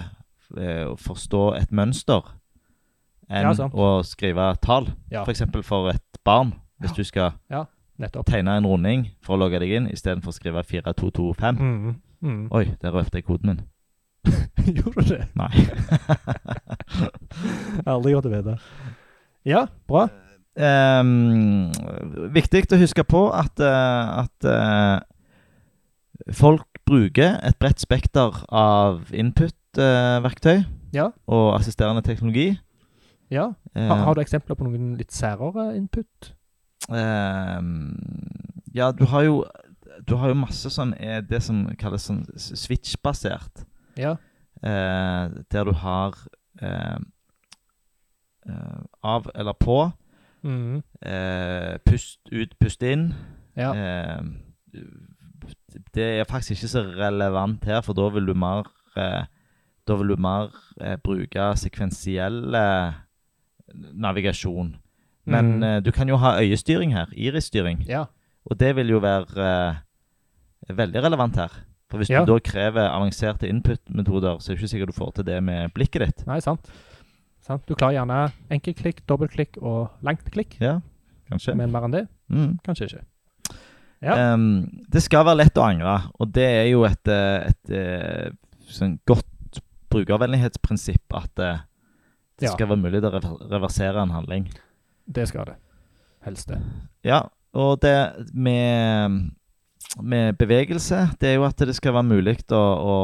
eh, 0.58 0.84
å 0.88 0.96
forstå 1.00 1.54
et 1.60 1.72
mønster 1.72 2.22
enn 3.30 3.48
Ja, 3.56 3.68
å 3.72 4.02
skrive 4.04 4.50
tall. 4.62 4.90
Ja. 5.10 5.24
For 5.24 5.32
eksempel 5.32 5.62
for 5.64 5.88
et 5.92 6.18
barn. 6.24 6.54
Hvis 6.80 6.90
Ja. 6.90 6.96
du 6.96 7.04
skal 7.04 8.24
tegne 8.26 8.56
en 8.58 8.66
runding 8.66 9.06
for 9.22 9.36
å 9.36 9.38
logge 9.40 9.58
deg 9.60 9.70
inn 9.70 9.86
istedenfor 9.88 10.28
å 10.32 10.34
skrive 10.34 10.62
4225. 10.64 11.58
Mm. 11.58 11.94
Mm. 12.22 12.48
Oi, 12.52 12.64
der 12.82 12.90
røpte 12.92 13.14
jeg 13.20 13.24
koden 13.24 13.46
min. 13.46 13.60
Gjorde 14.76 15.02
du 15.02 15.08
det? 15.14 15.24
Nei. 15.36 15.50
Aldri 17.90 18.14
godt 18.14 18.28
å 18.28 18.32
vite. 18.32 18.54
Ja, 19.48 19.64
bra. 19.90 20.06
Um, 20.54 21.72
viktig 22.32 22.62
å 22.72 22.78
huske 22.78 23.02
på 23.04 23.24
at, 23.34 23.58
eh, 23.58 24.20
at 24.22 24.46
uh, 24.46 25.00
folk 26.38 26.68
bruker 26.86 27.40
et 27.42 27.58
bredt 27.58 27.82
spekter 27.82 28.38
av 28.54 29.10
input-verktøy 29.10 30.62
Ja. 30.94 31.08
og 31.26 31.48
assisterende 31.58 32.04
teknologi. 32.06 32.52
ja. 33.34 33.50
Eh, 33.74 33.88
Har, 33.88 34.04
har 34.06 34.14
du 34.14 34.20
eksempler 34.22 34.54
på 34.54 34.62
noen 34.68 34.92
litt 34.96 35.10
særere 35.12 35.72
input? 35.74 36.32
Um, 36.88 37.96
ja, 38.74 38.92
du 38.92 39.04
har 39.08 39.22
jo 39.24 39.44
Du 40.06 40.16
har 40.20 40.28
jo 40.28 40.34
masse 40.34 40.68
som 40.70 40.92
er 40.98 41.22
det 41.22 41.40
som 41.42 41.64
kalles 41.78 42.02
sånn 42.06 42.24
switch-basert. 42.36 43.64
Ja. 43.96 44.16
eh, 44.62 45.30
der 45.52 45.64
du 45.64 45.72
har 45.72 46.14
eh, 46.62 46.98
eh, 48.48 48.80
av 49.02 49.30
eller 49.34 49.52
på. 49.52 49.92
Mm. 50.44 50.82
eh, 51.02 51.78
pust 51.86 52.20
ut, 52.32 52.58
pust 52.60 52.82
inn. 52.82 53.14
Ja. 53.56 53.70
Eh, 53.74 54.22
det 55.94 56.04
er 56.20 56.24
faktisk 56.28 56.50
ikke 56.50 56.68
så 56.68 56.82
relevant 56.98 57.64
her, 57.64 57.80
for 57.80 57.92
da 57.96 58.08
vil 58.14 58.26
du 58.26 58.34
mer 58.34 58.64
Da 59.86 59.94
vil 59.96 60.08
du 60.08 60.16
mer 60.16 60.48
eh, 60.80 60.96
bruke 60.96 61.50
sekvensiell 61.60 62.54
eh, 62.54 62.92
navigasjon. 63.92 64.76
Men 65.26 65.44
Mm. 65.58 65.62
eh, 65.62 65.80
du 65.84 65.90
kan 65.92 66.08
jo 66.08 66.16
ha 66.16 66.38
øyestyring 66.40 66.92
her. 66.94 67.06
Iris-styring. 67.12 67.82
Ja. 67.88 68.04
Og 68.46 68.58
det 68.60 68.76
vil 68.76 68.88
jo 68.88 68.98
være 68.98 69.76
veldig 70.68 71.02
relevant 71.02 71.36
her. 71.36 71.52
For 71.90 71.98
hvis 71.98 72.10
Ja. 72.10 72.24
du 72.24 72.32
da 72.32 72.38
krever 72.40 72.88
avanserte 72.90 73.48
input-metoder, 73.48 74.38
så 74.40 74.50
er 74.50 74.54
det 74.56 74.62
ikke 74.62 74.72
sikkert 74.72 74.86
du 74.94 74.98
får 74.98 75.14
til 75.14 75.24
det 75.24 75.42
med 75.42 75.72
blikket 75.74 76.00
ditt. 76.06 76.26
Nei, 76.26 76.40
sant. 76.40 76.70
sant. 77.40 77.66
Du 77.66 77.74
klarer 77.74 77.98
gjerne 78.00 78.32
enkeltklikk, 78.50 79.02
dobbeltklikk 79.06 79.58
og 79.62 79.90
langt 80.02 80.24
klikk, 80.32 80.56
Ja, 80.60 80.80
kanskje. 81.30 81.54
men 81.56 81.70
mer 81.70 81.82
enn 81.84 81.92
det 81.92 82.08
Mm. 82.30 82.58
kanskje 82.64 82.86
ikke. 82.88 83.04
Ja. 84.02 84.32
Um, 84.34 84.82
det 84.90 85.02
skal 85.02 85.24
være 85.24 85.36
lett 85.36 85.54
å 85.54 85.62
angre, 85.64 86.10
og 86.20 86.32
det 86.32 86.42
er 86.44 86.70
jo 86.70 86.84
et, 86.84 87.06
et, 87.08 87.54
et, 87.64 87.70
eh, 87.70 88.30
sånn 88.68 88.98
godt 89.06 89.24
brukervennlighetsprinsipp 89.90 91.14
at 91.14 91.38
eh, 91.38 91.58
det 92.38 92.48
Ja. 92.48 92.52
skal 92.52 92.66
være 92.68 92.82
mulig 92.82 93.00
å 93.02 93.50
reversere 93.50 94.02
en 94.02 94.10
handling. 94.10 94.48
Det 95.10 95.28
skal 95.28 95.44
det. 95.44 95.54
Helst 96.24 96.48
det. 96.48 96.60
Ja, 97.04 97.28
og 97.54 97.80
det 97.80 98.26
med, 98.34 99.30
med 100.02 100.34
bevegelse, 100.38 100.98
det 101.20 101.28
er 101.28 101.34
jo 101.38 101.44
at 101.46 101.58
det 101.62 101.74
skal 101.76 101.94
være 101.94 102.06
mulig 102.08 102.34
å, 102.52 102.58
å, 102.58 102.94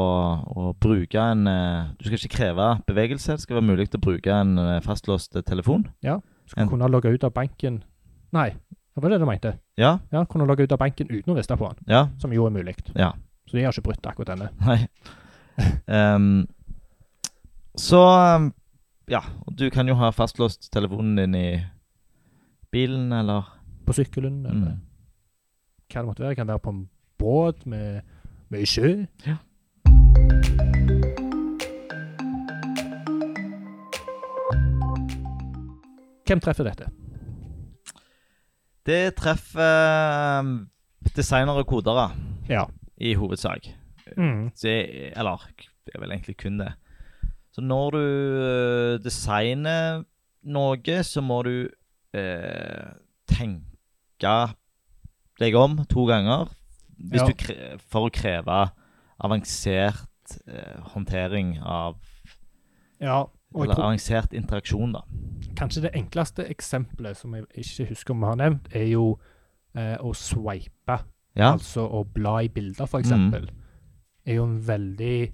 å 0.51 0.73
bruke 0.81 1.21
en 1.21 1.47
eh, 1.47 1.85
Du 1.99 2.03
skal 2.07 2.17
ikke 2.19 2.35
kreve 2.35 2.65
bevegelse, 2.87 3.37
det 3.37 3.45
skal 3.45 3.59
være 3.59 3.67
mulig 3.69 3.87
å 3.95 4.01
bruke 4.01 4.33
en 4.35 4.57
eh, 4.59 4.81
fastlåst 4.83 5.37
telefon. 5.47 5.85
Skal 6.03 6.65
En- 6.65 6.69
kunne 6.73 6.89
logge 6.91 7.13
ut 7.13 7.23
av 7.23 7.31
banken 7.33 7.81
Nei, 8.35 8.49
det 8.51 9.03
var 9.03 9.09
det 9.13 9.19
du 9.21 9.25
mente? 9.27 9.53
Ja, 9.79 9.97
Ja, 10.11 10.25
kunne 10.25 10.45
logge 10.47 10.63
ut 10.67 10.71
av 10.75 10.79
banken 10.79 11.07
uten 11.11 11.33
å 11.33 11.37
riste 11.37 11.55
på 11.59 11.67
den, 11.71 11.85
ja, 11.87 12.05
som 12.19 12.31
jo 12.35 12.45
er 12.47 12.51
mulig. 12.55 12.75
ja. 12.95 13.13
Så 13.49 13.57
de 13.57 13.63
har 13.65 13.73
ikke 13.73 13.83
brutt 13.89 14.05
akkurat 14.07 14.29
denne. 14.37 14.49
Nei. 14.63 14.87
um, 16.15 16.47
så 17.75 17.99
um, 18.37 18.51
Ja, 19.11 19.19
du 19.51 19.69
kan 19.73 19.87
jo 19.89 19.95
ha 19.99 20.11
fastlåst 20.15 20.69
telefonen 20.71 21.15
din 21.19 21.35
i 21.35 21.47
bilen, 22.71 23.11
eller 23.11 23.43
På 23.85 23.93
sykkelen, 23.93 24.45
eller 24.45 24.71
mm. 24.75 24.79
Hva 25.93 26.01
det 26.03 26.09
måtte 26.11 26.23
være. 26.25 26.35
Kan 26.35 26.47
være 26.47 26.59
på 26.59 26.69
en 26.75 26.83
båt 27.21 27.65
med 27.65 28.01
mye 28.51 28.65
sjø. 28.67 29.05
Ja. 29.27 29.37
Hvem 36.27 36.39
treffer 36.43 36.67
dette? 36.67 36.87
Det 38.87 39.01
treffer 39.19 40.39
um, 40.41 40.53
designere 41.15 41.61
og 41.63 41.67
kodere 41.69 42.11
Ja. 42.49 42.65
i 42.97 43.13
hovedsak. 43.13 43.67
Mm. 44.17 44.51
Det, 44.61 44.77
eller 45.17 45.43
det 45.85 45.95
er 45.95 45.99
vel 45.99 46.11
egentlig 46.11 46.37
kun 46.37 46.57
det. 46.59 46.71
Så 47.51 47.61
når 47.61 47.91
du 47.91 47.97
øh, 47.97 48.99
designer 49.03 50.03
noe, 50.43 51.03
så 51.03 51.21
må 51.21 51.41
du 51.43 51.67
eh, 52.15 52.91
tenke 53.27 54.31
deg 55.41 55.55
om 55.59 55.79
to 55.89 56.05
ganger 56.09 56.47
Ja. 57.11 57.25
for 57.89 58.07
å 58.07 58.13
kreve 58.13 58.71
avansert 59.23 60.37
eh, 60.47 60.79
håndtering 60.93 61.55
av 61.61 61.95
Ja, 63.01 63.25
Eller 63.55 63.73
tror 63.73 63.85
avansert 63.89 64.33
interaksjon, 64.37 64.93
da. 64.93 65.01
kanskje 65.57 65.81
det 65.87 65.91
enkleste 65.97 66.45
eksempelet, 66.49 67.17
som 67.17 67.33
jeg 67.33 67.45
ikke 67.57 67.87
husker 67.89 68.13
om 68.13 68.19
vi 68.21 68.27
har 68.29 68.35
nevnt, 68.37 68.67
er 68.75 68.85
jo 68.91 69.17
eh, 69.75 69.97
å 69.99 70.11
swipe. 70.15 70.99
Ja. 71.35 71.53
Altså 71.55 71.87
å 71.89 72.03
bla 72.13 72.41
i 72.43 72.47
bilder, 72.49 72.85
for 72.87 72.99
Mm. 73.01 73.49
Er 74.25 74.35
jo 74.35 74.43
en 74.43 74.59
veldig 74.61 75.33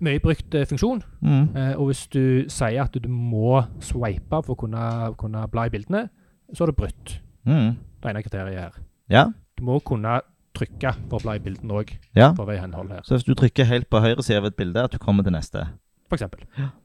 mye 0.00 0.20
brukt 0.20 0.54
eh, 0.54 0.64
funksjon. 0.66 1.02
Mm. 1.22 1.56
Eh, 1.56 1.74
og 1.76 1.86
hvis 1.90 2.06
du 2.12 2.44
sier 2.48 2.82
at 2.84 2.92
du 2.92 3.08
må 3.08 3.64
swipe 3.80 4.42
for 4.44 4.54
å 4.54 4.58
kunne, 4.58 5.14
kunne 5.18 5.48
bla 5.50 5.66
i 5.66 5.70
bildene, 5.70 6.08
så 6.54 6.60
har 6.64 6.66
du 6.72 6.72
brutt 6.72 7.20
Mm. 7.44 7.76
det 8.02 8.10
ene 8.10 8.22
kriteriet 8.22 8.60
her. 8.60 8.72
Ja. 9.12 9.26
Du 9.58 9.64
må 9.68 9.78
kunne 9.84 10.20
trykke 10.56 10.94
for 11.08 11.18
å 11.18 11.22
bla 11.24 11.34
i 11.38 11.42
bildene 11.44 11.78
òg, 11.80 11.92
ja. 12.16 12.30
for 12.36 12.44
å 12.44 12.48
være 12.48 12.58
i 12.58 12.62
henhold 12.64 12.90
her. 12.92 13.04
Så 13.06 13.14
hvis 13.16 13.24
du 13.28 13.34
trykker 13.38 13.68
helt 13.68 13.88
på 13.92 14.00
høyre 14.04 14.22
side 14.24 14.40
av 14.42 14.48
et 14.50 14.56
bilde, 14.58 14.82
at 14.84 14.92
du 14.92 14.98
kommer 15.00 15.24
til 15.26 15.32
neste. 15.36 15.62
For 16.10 16.16
eksempel. 16.18 16.42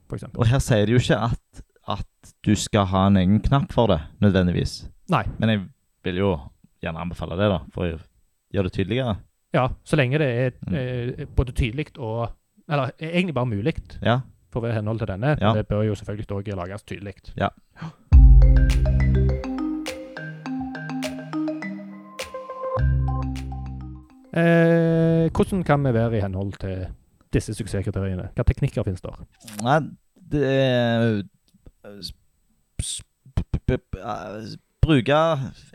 For 0.08 0.16
eksempel. 0.20 0.40
Og 0.40 0.48
her 0.48 0.62
sier 0.64 0.86
de 0.88 0.96
jo 0.96 1.02
ikke 1.02 1.18
at, 1.32 1.64
at 1.98 2.34
du 2.48 2.54
skal 2.56 2.86
ha 2.94 3.06
en 3.10 3.18
egen 3.20 3.42
knapp 3.44 3.74
for 3.76 3.92
det, 3.92 4.00
nødvendigvis. 4.24 4.86
Nei. 5.12 5.24
Men 5.40 5.52
jeg 5.52 5.64
vil 6.08 6.22
jo 6.22 6.32
gjerne 6.84 7.04
anbefale 7.04 7.36
det, 7.40 7.50
da, 7.52 7.60
for 7.76 7.88
å 7.88 7.98
gjøre 8.56 8.70
det 8.70 8.76
tydeligere. 8.78 9.18
Ja, 9.56 9.68
så 9.88 9.96
lenge 10.00 10.20
det 10.22 10.28
er 10.46 10.52
Mm. 10.68 10.76
eh, 10.76 11.26
både 11.36 11.54
tydelig 11.56 11.90
og 11.98 12.30
Eller 12.70 12.92
er 13.00 13.14
egentlig 13.14 13.34
bare 13.34 13.48
mulig 13.48 13.74
Ja. 14.04 14.20
for 14.52 14.60
å 14.60 14.64
være 14.64 14.74
i 14.74 14.76
henhold 14.82 15.00
til 15.00 15.08
denne. 15.08 15.38
Ja. 15.40 15.54
Det 15.54 15.68
bør 15.70 15.86
jo 15.88 15.96
selvfølgelig 15.96 16.28
òg 16.28 16.56
lages 16.56 16.84
tydelig. 16.84 17.14
Ja. 17.38 17.50
Eh, 24.38 25.30
hvordan 25.34 25.64
kan 25.66 25.84
vi 25.84 25.94
være 25.96 26.18
i 26.18 26.22
henhold 26.22 26.54
til 26.62 26.86
disse 27.34 27.54
suksesskriteriene? 27.58 28.30
Hva 28.36 28.44
teknikker 28.46 28.84
finnes 28.86 29.02
der? 29.02 29.18
Nei, 29.64 29.80
det 30.32 30.44
er 30.46 31.22
sp- 32.06 33.04
eh, 33.98 34.58
Bruke 34.82 35.22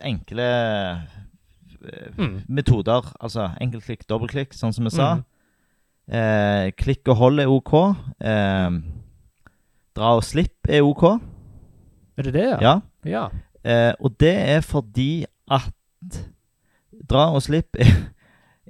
enkle 0.04 0.47
eh, 0.47 2.09
Mm. 2.19 2.42
metoder. 2.49 3.02
Altså 3.21 3.49
enkeltklikk, 3.61 4.04
dobbeltklikk, 4.09 4.52
sånn 4.54 4.73
som 4.73 4.85
vi 4.87 4.90
sa. 4.95 5.14
Mm. 5.16 5.25
Eh, 6.14 6.71
klikk 6.78 7.09
og 7.11 7.16
hold 7.19 7.40
er 7.42 7.50
OK. 7.50 7.73
Eh, 8.21 8.71
dra 9.97 10.12
og 10.16 10.23
slipp 10.23 10.69
er 10.69 10.83
OK. 10.87 11.02
Er 12.16 12.23
det 12.23 12.33
det, 12.35 12.45
ja? 12.61 12.61
Ja. 12.61 12.81
ja. 13.04 13.25
Eh, 13.64 13.95
og 14.00 14.14
det 14.21 14.33
er 14.38 14.61
fordi 14.61 15.25
at 15.50 15.73
dra 17.11 17.26
og 17.35 17.42
slipp 17.42 17.76
er, 17.78 17.90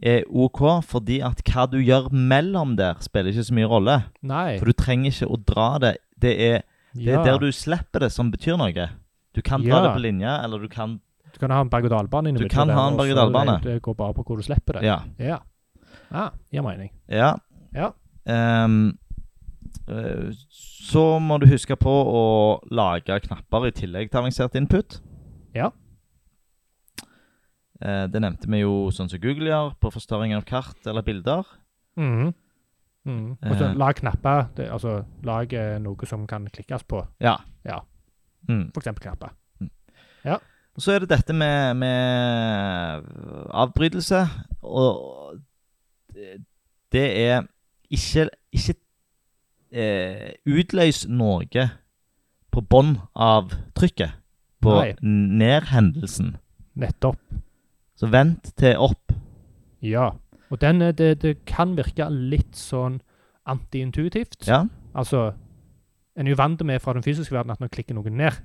er 0.02 0.24
OK 0.28 0.60
fordi 0.84 1.20
at 1.22 1.42
hva 1.46 1.66
du 1.70 1.78
gjør 1.78 2.10
mellom 2.12 2.76
der, 2.76 2.94
spiller 3.00 3.30
ikke 3.32 3.44
så 3.48 3.54
mye 3.54 3.68
rolle. 3.70 3.96
Nei. 4.22 4.58
For 4.58 4.66
du 4.66 4.72
trenger 4.72 5.10
ikke 5.12 5.28
å 5.30 5.38
dra 5.46 5.68
det. 5.82 5.94
Det 6.22 6.32
er, 6.40 6.62
det 6.94 7.14
er 7.14 7.24
der 7.24 7.38
du 7.38 7.48
slipper 7.54 8.00
det, 8.04 8.10
som 8.12 8.30
betyr 8.30 8.58
noe. 8.60 8.88
Du 9.34 9.40
kan 9.42 9.62
dra 9.62 9.68
Ja. 9.78 9.82
det 9.86 9.94
på 9.96 10.02
linje, 10.04 10.32
eller 10.44 10.58
du 10.58 10.68
kan 10.68 11.00
Du 11.32 11.38
kan 11.40 11.50
ha 11.50 11.60
en 11.64 11.70
berg-og-dal-bane 11.72 12.28
inni 12.28 12.42
Du 12.42 12.48
kan 12.52 12.68
ha 12.68 12.88
en 12.90 12.96
berg-og-dal-bane. 12.98 13.60
Det 13.64 13.78
går 13.82 13.94
bare 13.96 14.12
på 14.14 14.22
hvor 14.26 14.36
du 14.36 14.42
slipper 14.44 14.74
det. 14.78 14.82
Ja. 14.84 14.98
Ja. 15.18 15.38
Ah, 16.10 16.30
gir 16.52 16.62
mening. 16.62 16.90
ja. 17.08 17.36
Ja. 17.74 17.92
Eh, 19.88 20.30
så 20.92 21.04
må 21.20 21.38
du 21.40 21.46
huske 21.50 21.76
på 21.80 21.90
å 21.90 22.24
lage 22.70 23.16
knapper 23.24 23.66
i 23.68 23.72
tillegg 23.72 24.10
til 24.12 24.20
avansert 24.20 24.54
input. 24.58 25.00
Ja. 25.56 25.70
Eh, 27.82 28.06
det 28.06 28.20
nevnte 28.22 28.46
vi 28.50 28.60
jo 28.62 28.90
sånn 28.94 29.10
som 29.10 29.20
Google 29.22 29.50
gjør 29.50 29.72
på 29.82 29.90
forstørring 29.90 30.34
av 30.36 30.44
kart 30.46 30.86
eller 30.86 31.02
bilder. 31.02 31.42
Mhm. 31.98 32.32
Mm. 33.04 33.30
Og 33.42 33.56
så 33.58 33.64
Eh. 33.72 33.74
lag 33.74 33.94
knapper. 33.98 34.44
Det, 34.54 34.68
altså 34.70 35.04
lag 35.26 35.52
eh, 35.52 35.78
noe 35.82 36.06
som 36.06 36.26
kan 36.30 36.46
klikkes 36.46 36.84
på. 36.86 37.00
Ja. 37.20 37.36
Ja. 37.66 37.80
Mm. 38.48 38.68
For 38.72 38.80
eksempel 38.80 39.02
knapper. 39.02 39.32
Og 40.74 40.80
så 40.80 40.92
er 40.94 41.00
det 41.00 41.10
dette 41.10 41.34
med, 41.36 41.74
med 41.76 43.02
avbrytelse. 43.50 44.22
Og 44.62 45.36
det 46.92 47.02
er 47.28 47.42
ikke, 47.90 48.30
ikke 48.52 48.74
eh, 49.72 50.32
Utløs 50.48 51.02
noe 51.08 51.66
på 52.52 52.62
bånn 52.64 52.94
av 53.14 53.52
trykket. 53.76 54.14
På 54.62 54.78
nedhendelsen. 55.02 56.36
Nettopp. 56.78 57.18
Så 58.02 58.10
vent 58.10 58.50
til 58.58 58.74
opp. 58.82 59.12
Ja. 59.82 60.08
Og 60.50 60.58
den, 60.60 60.82
er- 60.82 60.92
det, 60.98 61.12
det 61.22 61.36
kan 61.46 61.76
virke 61.78 62.08
litt 62.10 62.56
sånn 62.58 62.98
antiintuitivt. 63.46 64.46
Ja. 64.48 64.64
Altså, 64.94 65.32
en 66.16 66.26
er 66.26 66.34
jo 66.34 66.38
vant 66.40 66.60
med 66.66 66.82
fra 66.82 66.92
den 66.96 67.02
fysiske 67.06 67.34
verden 67.34 67.54
at 67.54 67.60
når 67.62 67.70
du 67.70 67.76
klikker 67.76 67.94
noe 67.96 68.10
ned, 68.10 68.36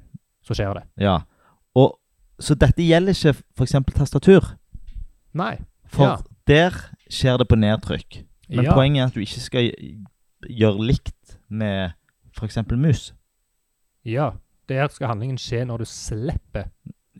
så 0.45 0.55
skjer 0.57 0.77
det. 0.79 0.83
ja. 1.03 1.17
Og, 1.77 1.97
så 2.39 2.53
dette 2.57 2.81
gjelder 2.85 3.13
ikke 3.13 3.33
f.eks. 3.57 3.73
tastatur. 3.97 4.45
Nei. 5.37 5.57
For 5.89 6.03
Ja. 6.05 6.15
der 6.47 6.73
skjer 7.09 7.37
det 7.41 7.47
på 7.49 7.55
nedtrykk. 7.57 8.23
Men 8.49 8.65
ja. 8.65 8.73
poenget 8.73 9.01
er 9.01 9.07
at 9.07 9.13
du 9.13 9.19
ikke 9.21 9.41
skal 9.43 9.67
gj- 9.67 10.05
gjøre 10.49 10.85
likt 10.87 11.37
med 11.49 11.91
f.eks. 12.37 12.57
mus. 12.71 13.13
Ja. 14.05 14.31
Der 14.69 14.87
skal 14.93 15.07
handlingen 15.07 15.37
skje 15.37 15.65
når 15.65 15.77
du 15.77 15.85
slipper 15.85 16.69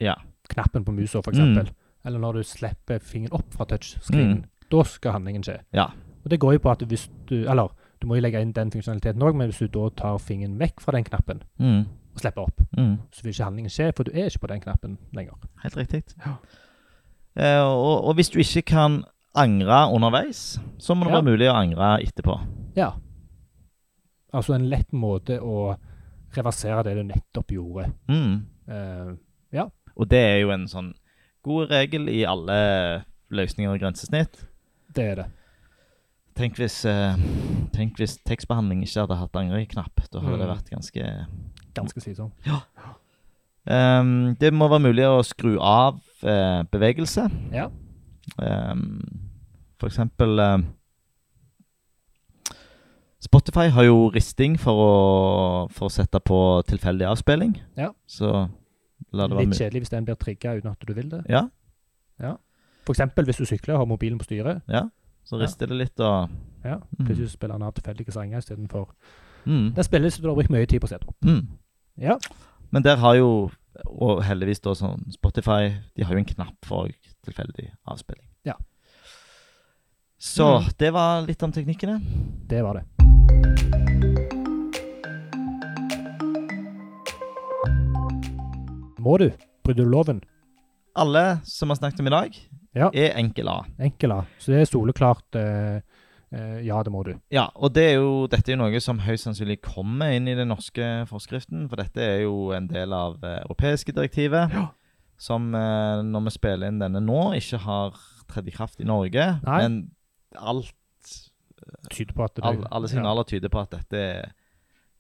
Ja. 0.02 0.14
knappen 0.50 0.86
på 0.86 0.92
musa, 0.92 1.20
f.eks. 1.20 1.38
Mm. 1.38 1.68
Eller 2.08 2.20
når 2.24 2.38
du 2.40 2.44
slipper 2.48 3.00
fingeren 3.04 3.34
opp 3.36 3.54
fra 3.54 3.66
touchscreenen. 3.68 4.46
Da 4.72 4.84
skal 4.88 5.12
handlingen 5.18 5.44
skje. 5.44 5.58
Ja. 5.76 5.90
Og 6.24 6.32
det 6.32 6.40
går 6.40 6.54
jo 6.58 6.60
på 6.64 6.72
at 6.72 6.82
hvis 6.88 7.10
du 7.30 7.36
Eller, 7.50 7.68
du 8.02 8.08
må 8.08 8.16
jo 8.18 8.22
legge 8.24 8.40
inn 8.42 8.54
den 8.56 8.72
funksjonaliteten 8.72 9.22
òg, 9.24 9.36
men 9.36 9.50
hvis 9.52 9.60
du 9.60 9.68
da 9.68 9.90
tar 9.96 10.18
fingeren 10.24 10.58
vekk 10.60 10.82
fra 10.84 10.92
den 10.96 11.04
knappen 11.08 11.44
Mm. 11.60 11.86
og 12.16 12.20
slipper 12.22 12.42
opp, 12.48 12.62
Mm. 12.78 12.98
så 13.12 13.24
vil 13.24 13.34
ikke 13.34 13.44
handlingen 13.44 13.70
skje, 13.74 13.92
for 13.96 14.04
du 14.04 14.12
er 14.14 14.26
ikke 14.30 14.40
på 14.46 14.48
den 14.54 14.62
knappen 14.62 14.98
lenger. 15.14 15.34
Helt 15.64 15.78
riktig. 15.78 16.04
Ja. 16.26 16.36
Eh, 17.36 17.62
og, 17.64 18.06
og 18.08 18.16
hvis 18.16 18.30
du 18.30 18.40
ikke 18.40 18.62
kan 18.66 19.04
angre 19.36 19.92
underveis, 19.94 20.60
så 20.80 20.94
må 20.96 21.04
det 21.06 21.12
Ja. 21.14 21.22
være 21.22 21.30
mulig 21.32 21.50
å 21.50 21.56
angre 21.56 22.02
etterpå. 22.04 22.40
Ja. 22.76 22.92
Altså 24.34 24.54
en 24.56 24.70
lett 24.70 24.92
måte 24.94 25.40
å 25.42 25.76
reversere 26.36 26.84
det 26.84 26.96
du 26.96 27.04
nettopp 27.04 27.48
gjorde. 27.56 27.92
Mm. 28.10 28.46
Eh, 28.68 29.16
Og 30.00 30.08
det 30.10 30.20
er 30.20 30.40
jo 30.42 30.52
en 30.52 30.68
sånn 30.68 30.94
god 31.48 31.72
regel 31.72 32.08
i 32.12 32.22
alle 32.28 32.60
løsninger 33.34 33.72
og 33.74 33.80
grensesnitt. 33.82 34.44
det 34.96 35.04
er 35.12 35.16
det. 35.22 35.26
Tenk 36.38 36.56
hvis, 36.60 36.84
eh, 36.86 37.16
tenk 37.74 37.98
hvis 37.98 38.18
tekstbehandling 38.30 38.84
ikke 38.86 39.02
hadde 39.08 39.16
hatt 39.18 39.34
angreknapp. 39.40 40.04
Da 40.14 40.20
hadde 40.22 40.38
det 40.38 40.48
Mm. 40.48 40.56
vært 40.56 40.70
ganske 40.70 41.28
Ganske 41.74 42.02
slitsomt. 42.02 42.34
Ehm, 43.68 44.36
Det 44.40 44.52
må 44.54 44.68
være 44.70 44.80
mulig 44.86 45.04
å 45.06 45.24
skru 45.26 45.58
av 45.60 46.00
eh, 46.24 46.64
bevegelse. 46.72 47.28
Ja. 47.54 47.68
Um, 48.38 49.02
for 49.80 49.88
eksempel 49.90 50.40
eh, 50.40 50.58
Spotify 53.20 53.68
har 53.74 53.84
jo 53.88 54.10
risting 54.14 54.58
for 54.62 54.78
å, 54.78 54.92
for 55.74 55.88
å 55.90 55.92
sette 55.94 56.20
på 56.24 56.38
tilfeldig 56.70 57.08
avspilling. 57.10 57.56
Ja. 57.78 57.92
Så 58.08 58.48
Litt 59.14 59.50
kjedelig 59.58 59.82
hvis 59.82 59.90
den 59.90 60.06
blir 60.06 60.16
trigga 60.16 60.58
uten 60.58 60.72
at 60.72 60.80
du 60.88 60.94
vil 60.94 61.10
det. 61.10 61.26
Ja, 61.30 61.48
For 62.86 62.94
eksempel 62.94 63.26
hvis 63.26 63.38
du 63.38 63.46
sykler 63.46 63.74
og 63.76 63.80
har 63.80 63.86
mobilen 63.86 64.18
på 64.20 64.26
styret. 64.26 64.62
ja. 64.68 64.90
Så 65.28 65.36
Ja. 65.38 65.44
rister 65.44 65.68
det 65.68 65.76
litt 65.78 66.00
og 66.00 66.30
Ja, 66.64 66.78
Mm. 66.98 67.06
Plutselig 67.06 67.30
spiller 67.32 67.54
han 67.54 67.64
av 67.64 67.74
tilfeldige 67.74 68.12
sanger 68.12 68.38
istedenfor 68.40 68.90
mm, 69.46 69.74
Der 69.76 69.84
spilles 69.84 70.18
du 70.18 70.28
har 70.28 70.36
brukt 70.36 70.50
mye 70.50 70.66
tid 70.66 70.80
på 70.82 70.88
å 70.88 70.90
sette 70.90 71.08
opp. 71.08 71.16
mm. 71.22 71.48
Ja. 71.98 72.18
Men 72.72 72.84
der 72.84 72.96
har 72.98 73.16
jo, 73.16 73.52
og 73.86 74.24
heldigvis 74.24 74.62
da 74.62 74.72
sånn 74.74 75.12
Spotify, 75.12 75.76
de 75.96 76.04
har 76.04 76.14
jo 76.14 76.18
en 76.20 76.26
knapp 76.26 76.56
for 76.64 76.88
tilfeldig 77.26 77.72
avspilling. 77.88 78.28
Ja. 78.46 78.54
Så 80.20 80.60
Mm. 80.62 80.78
det 80.78 80.94
var 80.94 81.22
litt 81.28 81.44
om 81.44 81.52
teknikkene. 81.52 82.02
Det 82.48 82.64
var 82.64 82.74
det. 82.74 82.84
Må 89.08 89.18
du? 89.22 89.30
Bryter 89.64 89.86
du 89.86 89.90
loven? 89.92 90.20
Alle 90.98 91.22
som 91.48 91.70
har 91.72 91.78
snakket 91.80 92.02
om 92.04 92.10
i 92.10 92.14
dag, 92.16 92.38
Ja. 92.76 92.90
er 92.94 93.14
enkel 93.18 93.48
A. 93.50 93.62
Enkel 93.80 94.12
A. 94.12 94.24
Så 94.42 94.52
det 94.52 94.62
er 94.62 94.66
soleklart 94.70 95.36
eh, 95.40 95.80
eh, 96.34 96.58
ja, 96.66 96.82
det 96.84 96.92
må 96.92 97.04
du. 97.06 97.14
Ja, 97.32 97.48
og 97.56 97.72
det 97.74 97.86
er 97.92 97.96
jo, 98.02 98.28
dette 98.28 98.52
er 98.52 98.58
jo 98.58 98.64
noe 98.66 98.82
som 98.84 99.00
høyst 99.06 99.28
sannsynlig 99.30 99.62
kommer 99.64 100.12
inn 100.18 100.28
i 100.28 100.36
den 100.38 100.50
norske 100.52 101.06
forskriften, 101.10 101.68
for 101.70 101.80
dette 101.80 102.02
er 102.04 102.22
jo 102.26 102.52
en 102.58 102.68
del 102.68 102.94
av 102.94 103.16
eh, 103.24 103.40
europeiske 103.46 103.94
direktivet, 103.96 104.52
Ja. 104.54 104.68
som 105.18 105.54
eh, 105.56 106.02
når 106.06 106.28
vi 106.28 106.36
spiller 106.36 106.68
inn 106.68 106.80
denne 106.84 107.00
nå, 107.02 107.22
ikke 107.40 107.62
har 107.64 107.96
tredd 108.28 108.48
i 108.52 108.52
kraft 108.58 108.82
i 108.84 108.90
Norge. 108.90 109.30
Nei. 109.46 109.62
Men 109.64 109.80
alt, 110.36 110.74
Tyder 111.92 112.14
på 112.16 112.24
at 112.24 112.36
det 112.38 112.44
all, 112.46 112.62
alle 112.72 112.88
signaler 112.88 113.26
tyder 113.28 113.50
på 113.52 113.60
at 113.60 113.72
dette, 113.74 114.02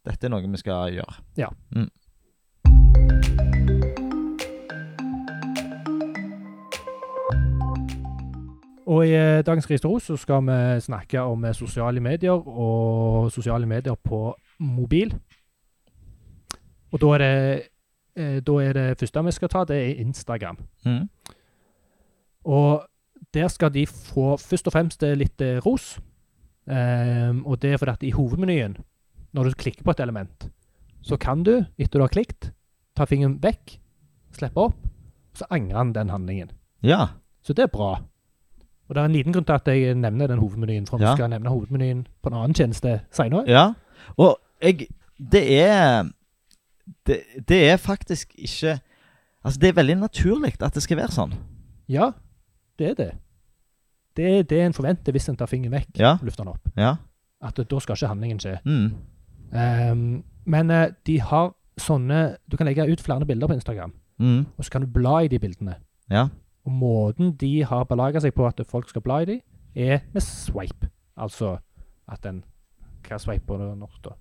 dette 0.08 0.26
er 0.28 0.32
noe 0.34 0.42
vi 0.44 0.60
skal 0.60 0.90
gjøre. 0.96 1.14
Og 8.88 9.03
i 9.03 9.13
eh, 9.17 9.44
dagens 9.44 9.67
Ris 9.67 9.84
til 9.84 9.91
ros 9.91 10.08
så 10.08 10.15
skal 10.20 10.46
vi 10.48 10.58
snakke 10.86 11.20
om 11.20 11.44
eh, 11.46 11.56
sosiale 11.56 12.00
medier 12.03 12.36
og 12.48 13.32
sosiale 13.32 13.67
medier 13.67 13.96
på 14.00 14.32
mobil. 14.60 15.12
Og 16.91 17.01
da 17.03 17.13
er 17.17 17.24
det, 17.24 17.63
eh, 18.15 18.38
da 18.39 18.60
er 18.63 18.77
det 18.77 19.00
første 19.00 19.25
vi 19.27 19.36
skal 19.36 19.51
ta, 19.51 19.65
det 19.67 19.77
er 19.77 20.03
Instagram. 20.06 20.60
Mm. 20.86 21.10
Og 22.46 22.88
der 23.34 23.48
skal 23.51 23.74
de 23.74 23.84
få 23.88 24.38
først 24.39 24.67
og 24.67 24.74
fremst 24.74 25.03
litt 25.03 25.41
ros. 25.65 25.98
Um, 26.67 27.46
og 27.48 27.62
det 27.62 27.72
er 27.72 27.79
fordi 27.79 27.91
at 27.91 28.03
i 28.03 28.12
hovedmenyen, 28.12 28.75
når 29.32 29.44
du 29.44 29.56
klikker 29.56 29.84
på 29.84 29.91
et 29.91 30.00
element, 30.03 30.50
så 31.01 31.15
kan 31.15 31.44
du, 31.44 31.63
etter 31.79 32.00
du 32.00 32.03
har 32.03 32.12
klikket, 32.12 32.51
ta 32.96 33.06
fingeren 33.08 33.38
vekk, 33.44 33.77
slippe 34.36 34.60
opp, 34.60 34.88
så 35.36 35.48
angrer 35.50 35.77
han 35.77 35.94
den 35.96 36.12
handlingen. 36.12 36.51
Ja. 36.84 37.08
Så 37.44 37.56
det 37.56 37.63
er 37.63 37.72
bra. 37.72 38.01
Og 38.90 38.96
det 38.96 39.02
er 39.02 39.06
en 39.06 39.12
liten 39.12 39.34
grunn 39.34 39.46
til 39.46 39.54
at 39.54 39.68
jeg 39.68 39.96
nevner 39.96 40.28
den 40.28 40.40
hovedmenyen, 40.40 40.86
for 40.88 40.98
vi 40.98 41.04
Ja. 41.04 41.16
skal 41.16 41.30
nevne 41.30 41.50
hovedmenyen 41.50 42.06
på 42.24 42.30
en 42.30 42.34
annen 42.34 42.54
tjeneste 42.54 43.02
senere. 43.12 43.44
Ja, 43.48 43.74
og 44.18 44.38
jeg 44.62 44.88
Det 45.32 45.44
er 45.62 46.04
det, 47.06 47.22
det 47.50 47.70
er 47.72 47.78
faktisk 47.78 48.32
ikke 48.38 48.80
Altså, 49.46 49.60
det 49.60 49.70
er 49.70 49.74
veldig 49.74 49.98
naturlig 49.98 50.62
at 50.62 50.74
det 50.74 50.84
skal 50.84 50.98
være 50.98 51.08
sånn. 51.12 51.34
Ja, 51.88 52.12
det 52.80 52.90
er 52.90 52.94
det. 52.94 53.12
Det 54.18 54.26
er 54.40 54.44
det 54.44 54.60
en 54.66 54.74
forventer 54.74 55.12
hvis 55.12 55.30
en 55.30 55.36
tar 55.38 55.46
fingeren 55.48 55.72
vekk 55.72 56.00
Ja. 56.00 56.18
løfter 56.22 56.44
den 56.44 56.48
opp. 56.54 56.68
Ja. 56.78 56.96
At 57.42 57.56
da 57.56 57.80
skal 57.80 57.96
ikke 57.96 58.08
handlingen 58.08 58.40
skje. 58.40 58.60
Mm. 58.66 58.94
Um, 59.54 60.24
men 60.46 60.72
eh, 60.72 60.90
de 61.06 61.20
har 61.20 61.54
sånne 61.80 62.38
Du 62.50 62.58
kan 62.58 62.68
legge 62.68 62.92
ut 62.92 63.00
flere 63.02 63.26
bilder 63.26 63.48
på 63.48 63.54
Instagram, 63.54 63.94
Mm. 64.20 64.46
og 64.58 64.66
så 64.66 64.70
kan 64.72 64.82
du 64.82 64.88
bla 64.88 65.20
i 65.24 65.28
de 65.28 65.40
bildene. 65.40 65.76
Ja. 66.10 66.28
Og 66.68 66.74
måten 66.75 67.32
de 67.40 67.51
har 67.64 67.86
belaga 67.88 68.20
seg 68.20 68.34
på 68.36 68.44
at 68.48 68.60
folk 68.68 68.90
skal 68.92 69.01
bla 69.06 69.22
i 69.24 69.27
dem, 69.30 69.42
er 69.77 70.01
med 70.14 70.22
swipe. 70.25 70.90
Altså 71.18 71.58
at 72.12 72.25
en 72.27 72.44
Hva 73.08 73.18
sveiper 73.24 73.58
du 73.62 73.70
norsk, 73.80 74.01
da? 74.03 74.16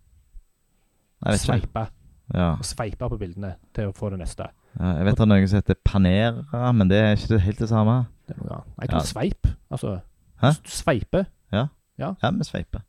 Jeg. 1.26 1.40
Sveipe. 1.42 1.86
Ja. 2.34 2.52
Sveipe 2.62 3.08
på 3.10 3.18
bildene 3.18 3.54
til 3.74 3.88
å 3.90 3.94
få 3.96 4.10
det 4.12 4.20
neste. 4.20 4.46
ja. 4.78 4.92
Jeg 4.98 5.04
vet 5.08 5.16
det 5.18 5.24
er 5.24 5.30
noe 5.32 5.46
som 5.48 5.58
heter 5.58 5.78
panera, 5.84 6.72
men 6.76 6.88
det 6.90 6.98
er 7.00 7.16
ikke 7.16 7.38
helt 7.42 7.58
det 7.64 7.68
samme. 7.70 7.96
Det 8.28 8.36
er 8.36 8.42
noe 8.44 8.52
annet. 8.60 8.76
Jeg 8.80 8.92
Ja. 8.92 9.00
sveip. 9.00 9.46
Altså 9.70 10.00
Hæ? 10.42 10.50
du 10.62 10.70
sveiper. 10.70 11.24
Ja, 11.52 12.12
vi 12.30 12.44
sveiper. 12.44 12.82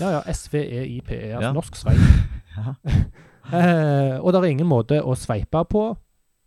Ja, 0.00 0.08
ja. 0.10 0.20
S-V-E-I-P-E. 0.32 1.34
Altså 1.34 1.46
Ja. 1.48 1.52
norsk 1.52 1.74
sveip. 1.76 1.98
Ja. 2.56 2.74
Eh, 3.52 4.18
og 4.24 4.32
det 4.32 4.38
er 4.40 4.44
ingen 4.44 4.66
måte 4.66 5.02
å 5.04 5.12
sveipe 5.14 5.64
på, 5.68 5.96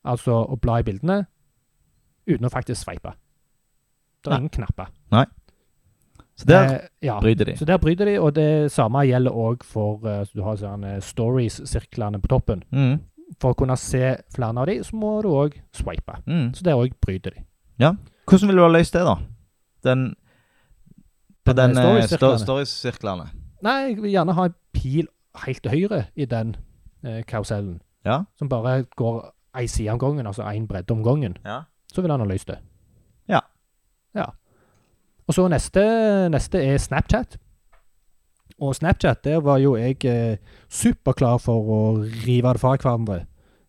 altså 0.03 0.31
å 0.49 0.55
bla 0.59 0.79
i 0.79 0.83
bildene, 0.83 1.27
uten 2.27 2.45
å 2.45 2.51
faktisk 2.53 2.83
sveipe. 2.85 3.13
Det 4.23 4.27
er 4.31 4.35
Nei. 4.35 4.39
ingen 4.39 4.49
knapper. 4.57 4.87
Så 6.37 6.45
der 6.45 6.63
Eh, 6.75 6.79
ja. 7.01 7.19
bryter 7.19 7.45
de. 7.45 7.55
Så 7.57 7.65
der 7.65 7.77
bryter 7.77 8.05
de, 8.05 8.19
og 8.19 8.35
det 8.35 8.71
samme 8.71 8.99
gjelder 9.07 9.31
òg 9.33 9.63
for 9.65 9.97
uh, 10.05 10.25
Du 10.35 10.43
har 10.43 10.55
sånne 10.55 10.99
stories-sirklene 11.01 12.19
på 12.21 12.27
toppen. 12.27 12.63
Mm. 12.71 12.99
For 13.41 13.51
å 13.53 13.57
kunne 13.57 13.75
se 13.77 14.15
flere 14.35 14.53
av 14.61 14.67
de, 14.69 14.75
så 14.83 14.95
må 14.95 15.21
du 15.23 15.29
òg 15.29 15.57
swipe. 15.73 16.19
Mm. 16.27 16.53
Så 16.53 16.63
der 16.63 16.77
òg 16.77 16.93
bryter 17.01 17.31
de. 17.33 17.41
Hvordan 18.27 18.47
ville 18.51 18.61
du 18.61 18.67
ha 18.67 18.69
løst 18.77 18.93
det, 18.93 19.01
da? 19.07 19.15
Den 19.83 20.15
På 21.45 21.53
Den, 21.55 21.73
den 21.73 21.77
eh, 21.77 21.83
eh, 21.83 22.07
stories-sirklene? 22.07 22.37
sto- 22.37 22.45
stories-sirklene? 22.45 23.27
Nei, 23.63 23.75
jeg 23.87 24.01
vil 24.01 24.11
gjerne 24.11 24.33
ha 24.35 24.45
en 24.45 24.55
pil 24.73 25.07
helt 25.45 25.61
til 25.63 25.71
høyre 25.71 26.05
i 26.15 26.25
den 26.25 26.55
eh, 27.03 27.23
karusellen. 27.23 27.79
Ja. 28.05 28.23
Som 28.37 28.49
bare 28.49 28.83
går 28.95 29.31
ei 29.55 29.65
side 29.67 29.89
om 29.89 29.99
gangen, 29.99 30.27
altså 30.27 30.43
én 30.43 30.67
bredde 30.67 30.91
om 30.93 31.01
gangen. 31.03 31.37
Ja. 31.45 31.61
Så 31.93 32.03
vil 32.03 32.11
han 32.11 32.23
ha 32.23 32.27
løst 32.27 32.49
det. 32.51 32.59
Ja. 33.29 33.41
Ja. 34.15 34.29
Og 35.27 35.35
så 35.35 35.47
neste, 35.51 35.83
neste 36.31 36.61
er 36.63 36.77
Snapchat. 36.79 37.37
Og 38.59 38.75
Snapchat, 38.75 39.23
der 39.23 39.41
var 39.43 39.57
jo 39.61 39.75
jeg 39.77 40.05
eh, 40.05 40.37
superklar 40.69 41.37
for 41.43 41.73
å 41.73 41.81
rive 42.25 42.53
det 42.55 42.61
fra 42.61 42.75
hverandre. 42.75 43.25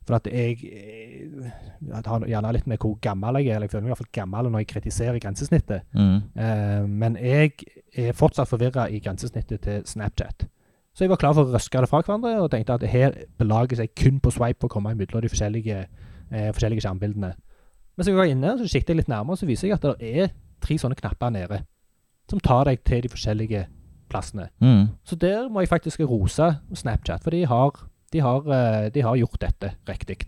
For 0.09 0.17
at 0.17 0.29
jeg 0.33 0.63
eh, 0.65 1.49
Det 1.79 2.07
har 2.07 2.25
gjerne 2.27 2.53
litt 2.57 2.67
med 2.67 2.81
hvor 2.83 2.97
gammel 3.03 3.39
jeg 3.39 3.51
er. 3.53 3.57
eller 3.57 3.67
Jeg 3.69 3.75
føler 3.75 3.85
meg 3.85 3.91
i 3.91 3.95
hvert 3.95 4.05
fall 4.05 4.21
gammel 4.21 4.49
når 4.51 4.63
jeg 4.65 4.71
kritiserer 4.73 5.19
grensesnittet. 5.23 5.85
Mm. 5.95 6.23
Eh, 6.35 6.87
men 6.87 7.19
jeg 7.21 7.53
er 7.95 8.17
fortsatt 8.17 8.49
forvirra 8.49 8.89
i 8.89 9.03
grensesnittet 9.05 9.61
til 9.67 9.85
Snapchat. 9.87 10.47
Så 10.95 11.05
jeg 11.05 11.11
var 11.13 11.21
klar 11.21 11.37
for 11.37 11.47
å 11.47 11.53
røske 11.55 11.79
det 11.79 11.91
fra 11.91 12.01
hverandre 12.03 12.33
og 12.43 12.51
tenkte 12.51 12.75
at 12.75 12.87
her 12.91 13.19
belager 13.39 13.79
seg 13.79 13.93
kun 13.95 14.17
på 14.19 14.33
swipe 14.35 14.65
for 14.65 14.71
å 14.71 14.73
komme 14.73 14.95
imellom 14.95 15.23
de 15.23 15.31
forskjellige, 15.31 15.85
eh, 16.33 16.49
forskjellige 16.51 16.83
skjermbildene. 16.87 17.35
Men 17.99 18.07
så 18.07 18.13
jeg 18.13 18.21
var 18.21 18.31
inne 18.31 18.55
så 18.55 18.69
kikket 18.71 18.93
jeg 18.93 19.01
litt 19.01 19.11
nærmere, 19.11 19.41
så 19.41 19.47
viser 19.49 19.67
jeg 19.67 19.75
at 19.75 19.87
det 19.89 20.13
er 20.23 20.29
tre 20.63 20.77
sånne 20.79 20.95
knapper 20.99 21.35
nede 21.35 21.65
som 22.31 22.39
tar 22.45 22.69
deg 22.69 22.85
til 22.87 23.03
de 23.03 23.11
forskjellige 23.11 23.65
plassene. 24.13 24.49
Mm. 24.63 24.93
Så 25.03 25.17
der 25.19 25.49
må 25.51 25.65
jeg 25.65 25.71
faktisk 25.73 26.05
rose 26.07 26.47
Snapchat, 26.79 27.25
for 27.25 27.35
de 27.35 27.43
har, 27.49 27.81
de 28.13 28.23
har, 28.23 28.47
eh, 28.55 28.87
de 28.95 29.03
har 29.03 29.19
gjort 29.19 29.41
dette 29.43 29.73
riktig. 29.89 30.19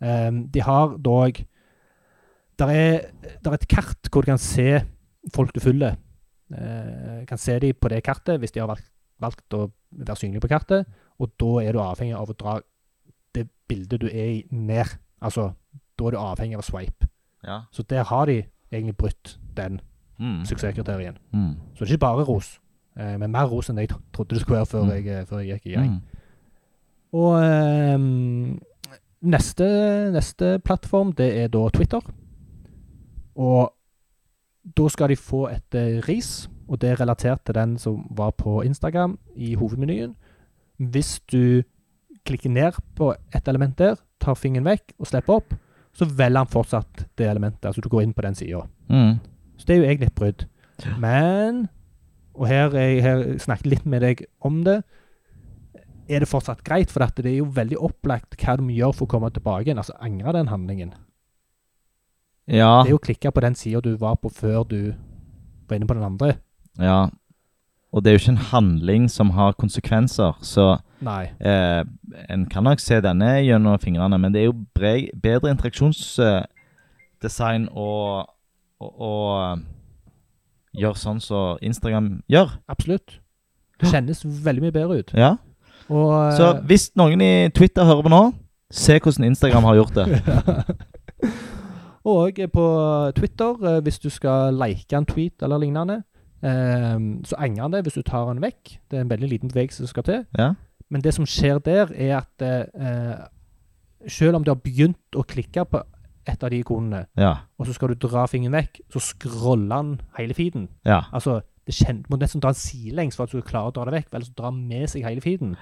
Um, 0.00 0.46
de 0.48 0.62
har 0.64 0.96
dog 0.96 1.44
Der 2.58 2.68
er, 2.68 3.00
der 3.44 3.50
er 3.50 3.54
et 3.54 3.68
kart 3.68 4.08
hvor 4.12 4.20
du 4.20 4.26
kan 4.26 4.38
se 4.38 4.82
folk 5.32 5.54
du 5.54 5.60
følger. 5.60 5.96
Uh, 6.52 7.24
kan 7.28 7.38
se 7.38 7.58
dem 7.60 7.74
på 7.80 7.88
det 7.88 8.02
kartet 8.04 8.40
hvis 8.40 8.52
de 8.52 8.60
har 8.60 8.68
valgt, 8.68 8.90
valgt 9.20 9.54
å 9.56 9.70
være 9.90 10.16
synlige 10.16 10.44
på 10.44 10.50
kartet. 10.52 10.84
Og 11.18 11.32
da 11.40 11.62
er 11.64 11.72
du 11.72 11.80
avhengig 11.80 12.16
av 12.16 12.28
å 12.28 12.36
dra 12.36 12.58
det 13.34 13.46
bildet 13.68 14.00
du 14.02 14.08
er 14.08 14.28
i, 14.34 14.44
ned. 14.50 14.92
Altså, 15.22 15.54
da 16.00 16.08
er 16.08 16.16
du 16.16 16.20
avhengig 16.22 16.56
av 16.58 16.64
swipe. 16.66 17.08
Ja. 17.46 17.60
Så 17.72 17.84
der 17.90 18.04
har 18.08 18.26
de 18.26 18.38
egentlig 18.72 18.96
brutt 18.96 19.36
den 19.56 19.80
Mm. 20.20 20.42
suksesskriterien. 20.44 21.16
Mm. 21.32 21.54
Så 21.74 21.84
det 21.84 21.90
er 21.90 21.94
ikke 21.94 22.00
bare 22.06 22.24
ros, 22.28 22.58
eh, 22.98 23.14
men 23.18 23.30
mer 23.32 23.46
ros 23.48 23.70
enn 23.70 23.78
jeg 23.80 23.88
trodde 24.12 24.34
det 24.36 24.40
skulle 24.42 24.58
være 24.58 24.66
før, 24.68 24.84
Mm. 24.84 24.90
jeg, 24.90 25.06
eh, 25.06 25.24
før 25.24 25.38
jeg 25.40 25.54
gikk 25.60 25.66
i 25.66 25.74
gjeng. 25.76 25.90
Mm. 25.90 26.00
Og 27.12 27.42
ehm, 27.42 28.60
neste, 29.22 29.68
neste 30.12 30.58
plattform, 30.64 31.12
det 31.12 31.30
er 31.44 31.48
da 31.48 31.68
Twitter. 31.72 32.00
Og 33.36 33.72
da 34.76 34.88
skal 34.88 35.08
de 35.08 35.16
få 35.16 35.46
et 35.50 35.74
eh, 35.74 36.00
ris, 36.08 36.48
og 36.68 36.80
det 36.80 36.90
er 36.90 37.00
relatert 37.00 37.44
til 37.46 37.54
den 37.56 37.78
som 37.78 38.04
var 38.10 38.30
på 38.30 38.60
Instagram 38.62 39.18
i 39.36 39.54
hovedmenyen. 39.54 40.14
Hvis 40.78 41.20
du 41.32 41.62
klikker 42.26 42.50
ned 42.50 42.72
på 42.96 43.14
et 43.34 43.48
element 43.48 43.78
der, 43.78 43.96
tar 44.20 44.34
fingeren 44.34 44.64
vekk 44.68 44.92
og 44.98 45.06
slipper 45.06 45.34
opp, 45.40 45.54
så 45.96 46.06
velger 46.06 46.38
han 46.38 46.50
fortsatt 46.50 47.04
det 47.18 47.26
elementet. 47.26 47.66
Altså 47.66 47.82
du 47.82 47.88
går 47.90 48.04
inn 48.06 48.14
på 48.16 48.22
den 48.24 48.34
sida. 48.38 48.62
Mm. 48.88 49.18
Så 49.58 49.66
det 49.66 49.74
er 49.74 49.80
jo 49.80 49.88
egentlig 49.88 50.10
et 50.10 50.18
brudd. 50.20 50.46
Men 51.00 51.68
Og 52.34 52.46
her 52.48 52.72
jeg 52.78 53.02
her 53.04 53.22
snakket 53.42 53.66
litt 53.66 53.86
med 53.86 54.00
deg 54.06 54.24
om 54.40 54.62
det. 54.64 54.80
Er 56.08 56.22
det 56.22 56.28
fortsatt 56.30 56.62
greit? 56.64 56.90
For 56.90 57.04
det 57.04 57.26
er 57.26 57.40
jo 57.40 57.50
veldig 57.54 57.76
opplagt 57.78 58.38
hva 58.40 58.56
du 58.56 58.62
må 58.64 58.72
gjøre 58.72 58.96
for 58.96 59.04
å 59.04 59.10
komme 59.10 59.30
tilbake 59.34 59.66
igjen. 59.66 59.80
Altså 59.82 59.96
angre 60.00 60.32
den 60.38 60.48
handlingen. 60.48 60.94
Ja. 62.46 62.80
Det 62.80 62.90
er 62.90 62.94
jo 62.94 63.00
å 63.00 63.04
klikke 63.04 63.30
på 63.34 63.42
den 63.44 63.54
sida 63.58 63.82
du 63.84 63.92
var 64.00 64.16
på 64.16 64.30
før 64.32 64.64
du 64.64 64.94
var 65.68 65.76
inne 65.76 65.86
på 65.90 65.98
den 65.98 66.06
andre. 66.06 66.38
ja. 66.78 67.08
Og 67.90 68.04
det 68.04 68.10
er 68.10 68.14
jo 68.14 68.20
ikke 68.20 68.32
en 68.36 68.48
handling 68.52 69.08
som 69.10 69.32
har 69.34 69.56
konsekvenser, 69.58 70.36
så. 70.46 70.78
Eh, 71.40 71.84
en 72.28 72.46
kan 72.50 72.64
nok 72.64 72.80
se 72.82 73.00
denne 73.00 73.44
gjennom 73.44 73.78
fingrene, 73.80 74.18
men 74.20 74.32
det 74.34 74.40
er 74.42 74.46
jo 74.50 74.54
bre 74.76 75.08
bedre 75.22 75.50
interaksjonsdesign 75.54 77.68
å, 77.72 77.90
å, 78.80 78.86
å 78.86 79.12
eh, 79.44 79.56
gjøre 80.80 80.96
sånn 81.00 81.20
som 81.24 81.58
Instagram 81.64 82.22
gjør. 82.30 82.48
Absolutt. 82.68 83.20
Det 83.80 83.88
kjennes 83.88 84.24
veldig 84.44 84.62
mye 84.66 84.76
bedre 84.76 84.94
ut. 85.00 85.10
Ja. 85.16 85.30
Og, 85.88 86.32
Så 86.36 86.44
eh, 86.54 86.60
hvis 86.68 86.90
noen 87.00 87.20
i 87.24 87.48
Twitter 87.56 87.84
hører 87.88 88.04
på 88.06 88.12
nå, 88.12 88.22
se 88.70 88.98
hvordan 89.00 89.24
Instagram 89.32 89.64
har 89.70 89.76
gjort 89.80 89.94
det. 89.98 90.06
Og 92.10 92.32
på 92.52 92.66
Twitter, 93.16 93.50
eh, 93.68 93.82
hvis 93.84 93.98
du 94.00 94.08
skal 94.12 94.54
like 94.56 94.96
en 94.96 95.06
tweet 95.08 95.36
eller 95.42 95.58
lignende, 95.64 95.98
så 96.40 97.36
angrer 97.36 97.62
han 97.66 97.72
det 97.74 97.82
hvis 97.84 97.98
du 97.98 98.02
tar 98.08 98.24
den 98.30 98.40
vekk. 98.40 98.62
Det 98.88 98.96
er 98.96 99.02
en 99.04 99.10
veldig 99.10 99.28
liten 99.28 99.50
bevegelse 99.52 99.80
som 99.82 99.90
skal 99.90 100.04
til. 100.06 100.20
Ja. 100.38 100.46
Men 100.90 101.00
det 101.02 101.14
som 101.14 101.24
skjer 101.26 101.60
der, 101.62 101.92
er 101.94 102.16
at 102.18 102.42
eh, 102.42 103.26
selv 104.08 104.36
om 104.36 104.44
du 104.44 104.50
har 104.50 104.58
begynt 104.60 105.16
å 105.16 105.22
klikke 105.26 105.64
på 105.70 105.82
et 106.26 106.42
av 106.44 106.50
de 106.50 106.58
ikonene, 106.62 107.06
Ja. 107.16 107.34
og 107.58 107.66
så 107.66 107.72
skal 107.74 107.88
du 107.88 107.94
dra 107.94 108.26
fingeren 108.26 108.52
vekk, 108.52 108.80
så 108.92 109.00
scroller 109.00 109.74
han 109.76 110.00
hele 110.18 110.34
feeden. 110.34 110.68
ja. 110.84 111.02
Altså, 111.12 111.40
det 111.66 111.74
kjen- 111.74 112.04
må 112.10 112.16
nesten 112.18 112.40
dra 112.40 112.48
en 112.48 112.54
sidelengs 112.54 113.16
for 113.16 113.24
at 113.24 113.30
du 113.30 113.40
skal 113.40 113.50
klare 113.50 113.70
å 113.70 113.74
dra 113.74 113.84
det 113.90 113.94
vekk, 114.04 114.14
ellers 114.14 114.30
drar 114.34 114.50
han 114.50 114.66
med 114.68 114.88
seg 114.88 115.04
hele 115.04 115.20
feeden. 115.20 115.56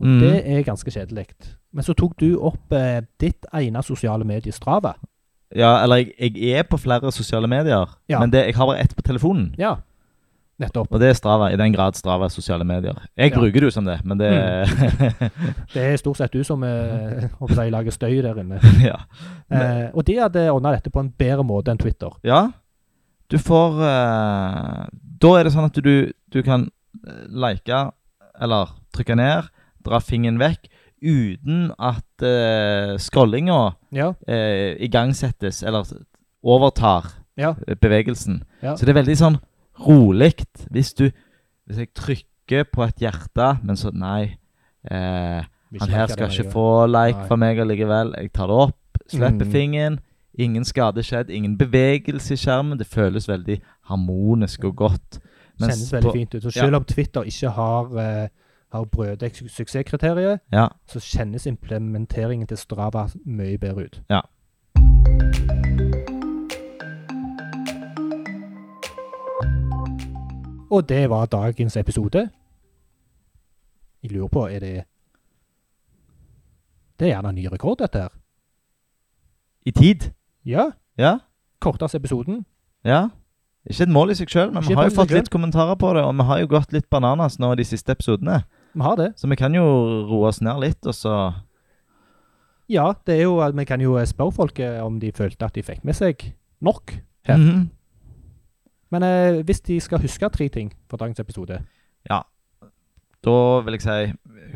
Og 0.00 0.06
Mm. 0.06 0.20
det 0.20 0.46
er 0.46 0.62
ganske 0.62 0.90
kjedelig. 0.90 1.26
Men 1.72 1.84
så 1.84 1.94
tok 1.94 2.16
du 2.18 2.36
opp 2.40 2.72
eh, 2.72 3.00
ditt 3.18 3.44
ene 3.52 3.82
sosiale 3.82 4.24
medie, 4.24 4.52
Strava. 4.52 4.94
ja 5.54 5.82
eller 5.82 5.96
jeg, 5.96 6.34
jeg 6.34 6.58
er 6.58 6.62
på 6.62 6.78
flere 6.78 7.10
sosiale 7.12 7.46
medier, 7.48 7.86
Ja. 8.08 8.20
men 8.20 8.30
det, 8.30 8.46
jeg 8.46 8.54
har 8.54 8.66
bare 8.66 8.80
ett 8.80 8.94
på 8.96 9.02
telefonen. 9.02 9.54
Ja, 9.58 9.76
nettopp. 10.62 10.88
Og 10.94 11.00
det 11.02 11.08
er 11.10 11.16
Strava, 11.18 11.50
i 11.52 11.58
den 11.60 11.74
grad 11.74 11.94
Strava 11.98 12.26
er 12.28 12.32
sosiale 12.34 12.64
medier. 12.64 12.94
Jeg 13.18 13.30
Ja. 13.32 13.36
Mm. 13.36 13.42
bruker 13.42 13.60
det 13.60 13.68
jo 13.68 13.74
som 13.74 13.84
det, 13.88 13.98
men 14.04 14.18
det 14.18 14.30
Det 15.74 15.82
er 15.82 15.96
stort 16.00 16.16
sett 16.20 16.32
du 16.32 16.42
som 16.46 16.62
eh, 16.64 17.28
jeg, 17.48 17.72
lager 17.74 17.90
støy 17.94 18.20
der 18.22 18.40
inne. 18.42 18.60
Ja. 18.90 18.96
Men- 19.50 19.62
Eh, 19.62 19.90
og 19.94 20.04
de 20.08 20.16
hadde 20.16 20.46
ordna 20.50 20.72
dette 20.72 20.90
på 20.90 21.00
en 21.00 21.10
bedre 21.18 21.44
måte 21.44 21.70
enn 21.70 21.78
Twitter. 21.78 22.10
Ja. 22.24 22.46
Du 23.30 23.36
får 23.38 23.80
eh, 23.84 24.86
Da 25.22 25.32
er 25.38 25.44
det 25.44 25.52
sånn 25.54 25.68
at 25.68 25.76
du, 25.84 26.12
du 26.32 26.42
kan 26.42 26.68
eh, 27.06 27.26
like 27.28 27.82
eller 28.40 28.72
trykke 28.96 29.14
ned, 29.16 29.48
dra 29.84 29.98
fingeren 30.00 30.38
vekk, 30.40 30.66
uten 31.02 31.72
at 31.78 32.22
eh, 32.24 32.96
scrollinga 33.02 33.74
Ja, 33.92 34.12
eh, 34.26 34.76
igangsettes 34.86 35.62
eller 35.66 35.84
overtar 36.42 37.06
ja, 37.36 37.54
eh, 37.66 37.74
bevegelsen. 37.80 38.42
ja. 38.62 38.74
Så 38.76 38.84
det 38.86 38.92
er 38.94 39.00
veldig 39.02 39.16
sånn 39.18 39.38
rolig. 39.80 40.34
Hvis 40.70 40.94
du 40.94 41.10
Hvis 41.66 41.78
jeg 41.78 41.88
trykker 41.94 42.64
på 42.72 42.82
et 42.84 42.96
hjerte, 42.96 43.58
men 43.64 43.76
så 43.76 43.90
Nei. 43.94 44.36
Eh, 44.90 45.42
han 45.80 45.88
her 45.88 46.06
skal 46.06 46.28
ikke 46.28 46.50
få 46.50 46.86
like 46.90 47.26
fra 47.28 47.36
meg 47.36 47.58
allikevel. 47.58 48.14
Jeg 48.18 48.32
tar 48.32 48.46
det 48.46 48.56
opp, 48.56 48.98
slipper 49.08 49.44
Mm. 49.46 49.52
fingeren. 49.52 49.98
Ingen 50.38 50.64
skade 50.64 51.02
skjedd, 51.02 51.30
ingen 51.30 51.56
bevegelse 51.58 52.32
i 52.34 52.36
skjermen. 52.36 52.78
Det 52.78 52.86
føles 52.86 53.28
veldig 53.28 53.60
harmonisk 53.88 54.64
og 54.64 54.76
godt. 54.76 55.18
Mens 55.60 55.74
Kjennes 55.76 55.92
veldig 55.92 56.08
på- 56.10 56.12
fint 56.12 56.34
ut. 56.34 56.44
Og 56.46 56.52
ja. 56.56 56.60
selv 56.60 56.76
om 56.76 56.84
Twitter 56.84 57.22
ikke 57.22 57.50
har, 57.50 57.84
eh, 57.98 58.28
har 58.72 58.84
Brødek 58.84 59.34
su- 59.36 59.48
suksesskriteriet, 59.48 60.40
Ja. 60.52 60.68
så 60.88 60.98
kjennes 61.00 61.46
implementeringen 61.46 62.46
til 62.48 62.56
Strava 62.56 63.08
mye 63.24 63.58
bedre 63.58 63.84
ut. 63.84 64.00
Ja. 64.10 64.20
Og 70.72 70.86
det 70.88 71.02
var 71.12 71.26
dagens 71.28 71.76
episode. 71.76 72.30
Jeg 74.02 74.12
lurer 74.12 74.28
på, 74.32 74.46
er 74.48 74.58
det 74.60 74.84
Det 76.98 77.08
er 77.08 77.14
gjerne 77.14 77.28
en 77.28 77.34
ny 77.34 77.46
rekord, 77.52 77.78
dette 77.82 77.98
her. 77.98 78.12
I 79.66 79.70
tid. 79.70 80.10
Ja. 80.44 80.70
Ja. 80.98 81.18
Korteste 81.60 81.98
episoden. 81.98 82.44
Ja. 82.84 83.08
Ikke 83.66 83.82
et 83.86 83.92
mål 83.94 84.10
i 84.10 84.16
seg 84.18 84.30
sjøl, 84.30 84.50
men 84.50 84.62
Ikke 84.62 84.72
vi 84.72 84.78
har 84.78 84.88
jo 84.88 84.96
fått 84.96 85.14
litt 85.14 85.30
kommentarer 85.30 85.76
på 85.78 85.92
det, 85.94 86.02
og 86.02 86.16
vi 86.18 86.26
har 86.26 86.40
jo 86.42 86.48
gått 86.50 86.72
litt 86.74 86.88
bananas 86.90 87.38
nå 87.38 87.52
i 87.52 87.60
de 87.60 87.66
siste 87.66 87.94
episodene. 87.94 88.40
Vi 88.74 88.82
har 88.82 88.96
det. 88.98 89.12
Så 89.20 89.28
vi 89.30 89.36
kan 89.38 89.54
jo 89.54 89.64
roe 90.08 90.30
oss 90.30 90.40
ned 90.42 90.60
litt, 90.62 90.86
og 90.86 90.94
så 90.96 91.16
Ja, 92.70 92.92
det 93.06 93.18
er 93.18 93.22
jo 93.26 93.36
vi 93.54 93.64
kan 93.68 93.80
jo 93.80 93.98
spørre 94.06 94.32
folk 94.32 94.58
eh, 94.58 94.80
om 94.82 94.98
de 94.98 95.12
følte 95.12 95.44
at 95.44 95.54
de 95.54 95.62
fikk 95.62 95.84
med 95.84 95.94
seg 95.94 96.32
nok. 96.60 96.96
Ja. 97.28 97.36
Mhm. 97.36 97.70
Men 98.92 99.02
eh, 99.06 99.40
hvis 99.46 99.60
de 99.64 99.78
skal 99.80 100.02
huske 100.04 100.28
tre 100.34 100.48
ting 100.52 100.72
fra 100.90 100.98
dagens 101.00 101.20
episode 101.22 101.60
Ja, 102.08 102.20
Da 103.24 103.34
vil 103.64 103.78
jeg 103.78 103.82
si 103.86 104.12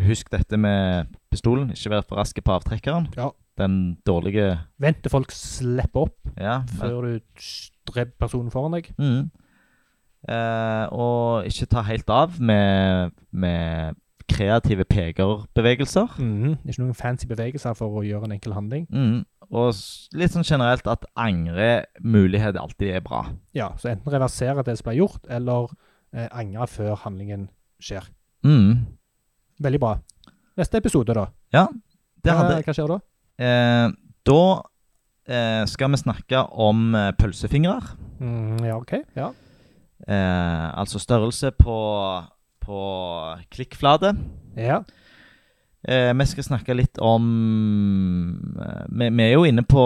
husk 0.09 0.31
dette 0.33 0.59
med 0.59 1.07
pistolen. 1.31 1.71
Ikke 1.71 1.91
vær 1.95 2.03
for 2.05 2.19
raske 2.19 2.43
på 2.43 2.53
avtrekkeren. 2.57 3.07
Ja. 3.17 3.31
Den 3.57 3.97
dårlige 4.07 4.59
Vent 4.83 4.99
til 5.05 5.11
folk 5.15 5.31
slipper 5.33 6.09
opp 6.09 6.33
Ja. 6.37 6.59
før 6.77 7.01
du 7.07 7.21
dreper 7.89 8.19
personen 8.19 8.51
foran 8.51 8.75
deg. 8.77 8.91
Mhm. 8.99 9.31
Eh, 10.29 10.87
og 10.91 11.47
ikke 11.47 11.67
ta 11.71 11.83
helt 11.87 12.11
av 12.11 12.41
med, 12.43 13.13
med 13.31 13.95
kreative 14.29 14.85
pekerbevegelser. 14.85 16.17
Mhm. 16.19 16.57
Ikke 16.67 16.83
noen 16.83 16.95
fancy 16.99 17.27
bevegelser 17.31 17.77
for 17.79 18.01
å 18.01 18.03
gjøre 18.05 18.25
en 18.27 18.33
enkel 18.33 18.53
handling. 18.57 18.87
Mhm. 18.91 19.25
Og 19.55 19.75
litt 20.19 20.33
sånn 20.35 20.43
generelt 20.47 20.87
at 20.91 21.05
angremulighet 21.17 22.57
alltid 22.59 22.97
er 22.97 23.01
bra. 23.05 23.25
Ja, 23.55 23.71
Så 23.79 23.89
enten 23.93 24.13
reversere 24.13 24.65
det 24.67 24.77
som 24.79 24.89
ble 24.91 24.97
gjort, 24.99 25.23
eller 25.31 25.69
eh, 26.13 26.29
angre 26.33 26.67
før 26.67 26.97
handlingen 27.05 27.49
skjer. 27.81 28.09
Mhm. 28.45 28.87
Veldig 29.63 29.81
bra. 29.81 29.95
Neste 30.57 30.79
episode, 30.81 31.15
da? 31.15 31.27
Ja, 31.53 31.67
det 32.25 32.33
hva, 32.33 32.39
hadde 32.43 32.63
hva 32.67 32.75
skjer 32.77 32.91
da? 32.91 32.99
eh, 33.39 33.89
Da 34.27 34.41
eh, 35.29 35.65
skal 35.71 35.91
vi 35.95 35.97
snakke 36.03 36.43
om 36.53 36.95
eh, 36.95 37.13
pølsefingre. 37.17 37.79
Mm, 38.21 38.65
ja, 38.65 38.77
OK. 38.77 38.93
Ja. 39.17 39.31
Eh, 40.07 40.79
altså 40.79 40.99
størrelse 41.01 41.53
på, 41.57 41.77
på 42.61 42.81
klikkflate. 43.55 44.17
ja. 44.57 44.83
Eh, 45.89 46.13
vi 46.19 46.25
skal 46.27 46.43
snakke 46.45 46.75
litt 46.75 46.99
om 46.99 47.27
eh, 48.59 48.87
vi, 48.91 49.09
vi 49.15 49.23
er 49.23 49.33
jo 49.37 49.45
inne 49.47 49.63
på 49.63 49.83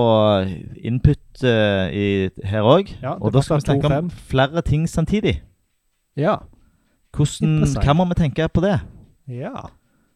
input 0.80 1.42
eh, 1.44 1.90
i, 1.92 2.06
her 2.48 2.62
òg. 2.64 2.94
ja 3.02 3.16
Og 3.20 3.32
da 3.34 3.42
skal 3.44 3.60
vi 3.60 3.66
snakke 3.66 3.90
om 3.98 4.08
flere 4.10 4.62
ting 4.64 4.86
samtidig. 4.88 5.42
Ja. 6.16 6.38
Hvordan, 7.12 7.96
må 7.96 8.04
vi 8.08 8.14
tenke 8.14 8.48
på 8.48 8.60
det? 8.64 8.78
ja. 9.28 9.66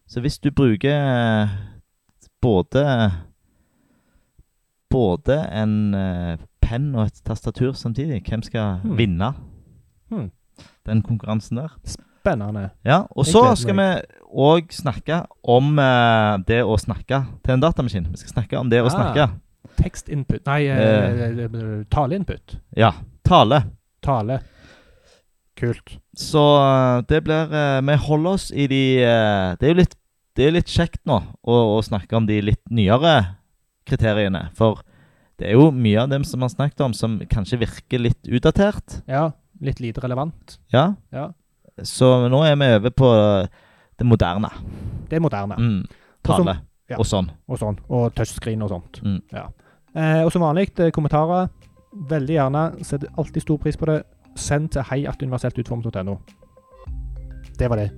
Så 0.07 0.21
hvis 0.21 0.39
du 0.39 0.51
bruker 0.53 0.93
eh, 0.93 1.49
både 2.43 3.11
Både 4.91 5.37
en 5.53 5.95
eh, 5.95 6.37
penn 6.63 6.95
og 6.95 7.07
et 7.09 7.23
tastatur 7.27 7.73
samtidig, 7.73 8.23
hvem 8.29 8.43
skal 8.43 8.77
Hmm. 8.83 8.97
vinne 8.99 9.33
Hmm. 10.11 10.31
den 10.87 11.03
konkurransen 11.03 11.57
der? 11.57 11.69
Spennende. 12.25 12.71
Ja, 12.89 13.03
og 13.13 13.27
så 13.29 13.43
skal 13.61 13.77
vi 13.77 13.87
òg 14.33 14.71
snakke 14.73 15.19
om 15.45 15.75
eh, 15.79 16.37
det 16.49 16.63
å 16.65 16.79
snakke 16.81 17.19
til 17.45 17.53
en 17.59 17.61
datamaskin. 17.61 18.07
Vi 18.15 18.23
skal 18.23 18.33
snakke 18.39 18.57
om 18.63 18.71
det 18.73 18.81
å 18.81 18.89
Ah. 18.89 18.95
snakke. 18.97 19.27
Tekstinput 19.77 20.47
Nei, 20.49 20.63
eh, 20.73 21.21
eh, 21.45 21.85
taleinput. 21.93 22.57
Ja. 22.79 22.93
Tale. 23.29 23.59
Tale. 24.05 24.41
Kult. 25.57 25.99
Så 26.17 26.41
eh, 26.65 27.03
det 27.13 27.21
blir 27.27 27.53
eh, 27.53 27.81
Vi 27.87 27.97
holder 28.09 28.31
oss 28.39 28.49
i 28.53 28.67
de 28.71 28.81
eh, 29.05 29.53
Det 29.61 29.69
er 29.69 29.75
jo 29.75 29.79
litt, 29.83 29.95
det 30.35 30.47
er 30.49 30.57
litt 30.57 30.67
kjekt 30.73 31.01
nå 31.07 31.21
å, 31.45 31.55
å 31.77 31.79
snakke 31.85 32.17
om 32.19 32.27
de 32.27 32.41
litt 32.43 32.63
nyere 32.75 33.37
kriteriene. 33.87 34.49
For 34.57 34.81
det 35.39 35.51
er 35.53 35.59
jo 35.59 35.69
mye 35.71 36.01
av 36.03 36.09
dem 36.11 36.25
som 36.27 36.41
vi 36.41 36.47
har 36.49 36.55
snakket 36.57 36.81
om, 36.89 36.95
som 36.97 37.19
kanskje 37.31 37.61
virker 37.61 38.01
litt 38.03 38.27
utdatert. 38.27 39.03
Ja, 39.11 39.29
litt 39.61 39.79
lite 39.83 40.01
relevant. 40.03 40.59
Ja. 40.73 40.95
Ja. 41.15 41.29
Så 41.83 42.29
nå 42.31 42.43
er 42.47 42.55
vi 42.57 42.69
over 42.77 42.91
på 42.95 43.11
det 43.99 44.07
moderne. 44.07 44.51
Det 45.11 45.17
er 45.19 45.21
moderne. 45.21 45.57
Mm. 45.59 45.81
Og 45.85 46.25
Tale 46.25 46.57
ja. 46.91 46.99
og 46.99 47.07
sånn. 47.07 47.31
Og 47.49 47.59
sånn. 47.59 47.79
Og 47.89 48.15
touchscreen 48.15 48.63
og 48.63 48.71
sånt. 48.71 49.01
Mm. 49.05 49.21
Ja. 49.33 49.49
Eh, 49.95 50.23
og 50.25 50.33
som 50.33 50.43
vanlig, 50.43 50.71
eh, 50.81 50.91
kommentarer. 50.95 51.49
Veldig 52.11 52.35
gjerne. 52.35 52.65
Setter 52.85 53.09
alltid 53.19 53.43
stor 53.43 53.59
pris 53.59 53.77
på 53.79 53.87
det. 53.87 54.03
Send 54.37 54.71
til 54.75 54.83
heiatuniverseltutformet.no. 54.83 56.17
Det 57.59 57.71
var 57.71 57.77
det. 57.77 57.91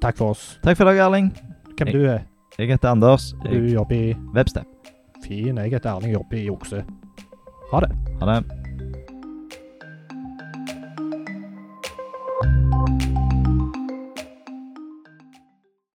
Takk 0.00 0.16
for 0.16 0.30
oss. 0.32 0.58
Takk 0.64 0.76
for 0.76 0.88
i 0.88 0.92
dag, 0.94 1.04
Erling. 1.06 1.32
Hvem 1.76 1.88
Jeg- 1.88 1.94
du 1.94 2.04
er? 2.08 2.20
Jeg 2.58 2.68
heter 2.68 2.88
Anders. 2.90 3.32
Du 3.44 3.66
jobber 3.66 3.94
i 3.96 4.14
Webstep. 4.34 4.66
Fin. 5.24 5.56
Jeg 5.56 5.70
heter 5.70 5.90
Erling, 5.96 6.12
jobber 6.12 6.36
i 6.36 6.48
Okse. 6.50 6.84
Ha 7.72 7.80
det. 7.80 7.92
Ha 8.20 8.26
det. 8.26 8.61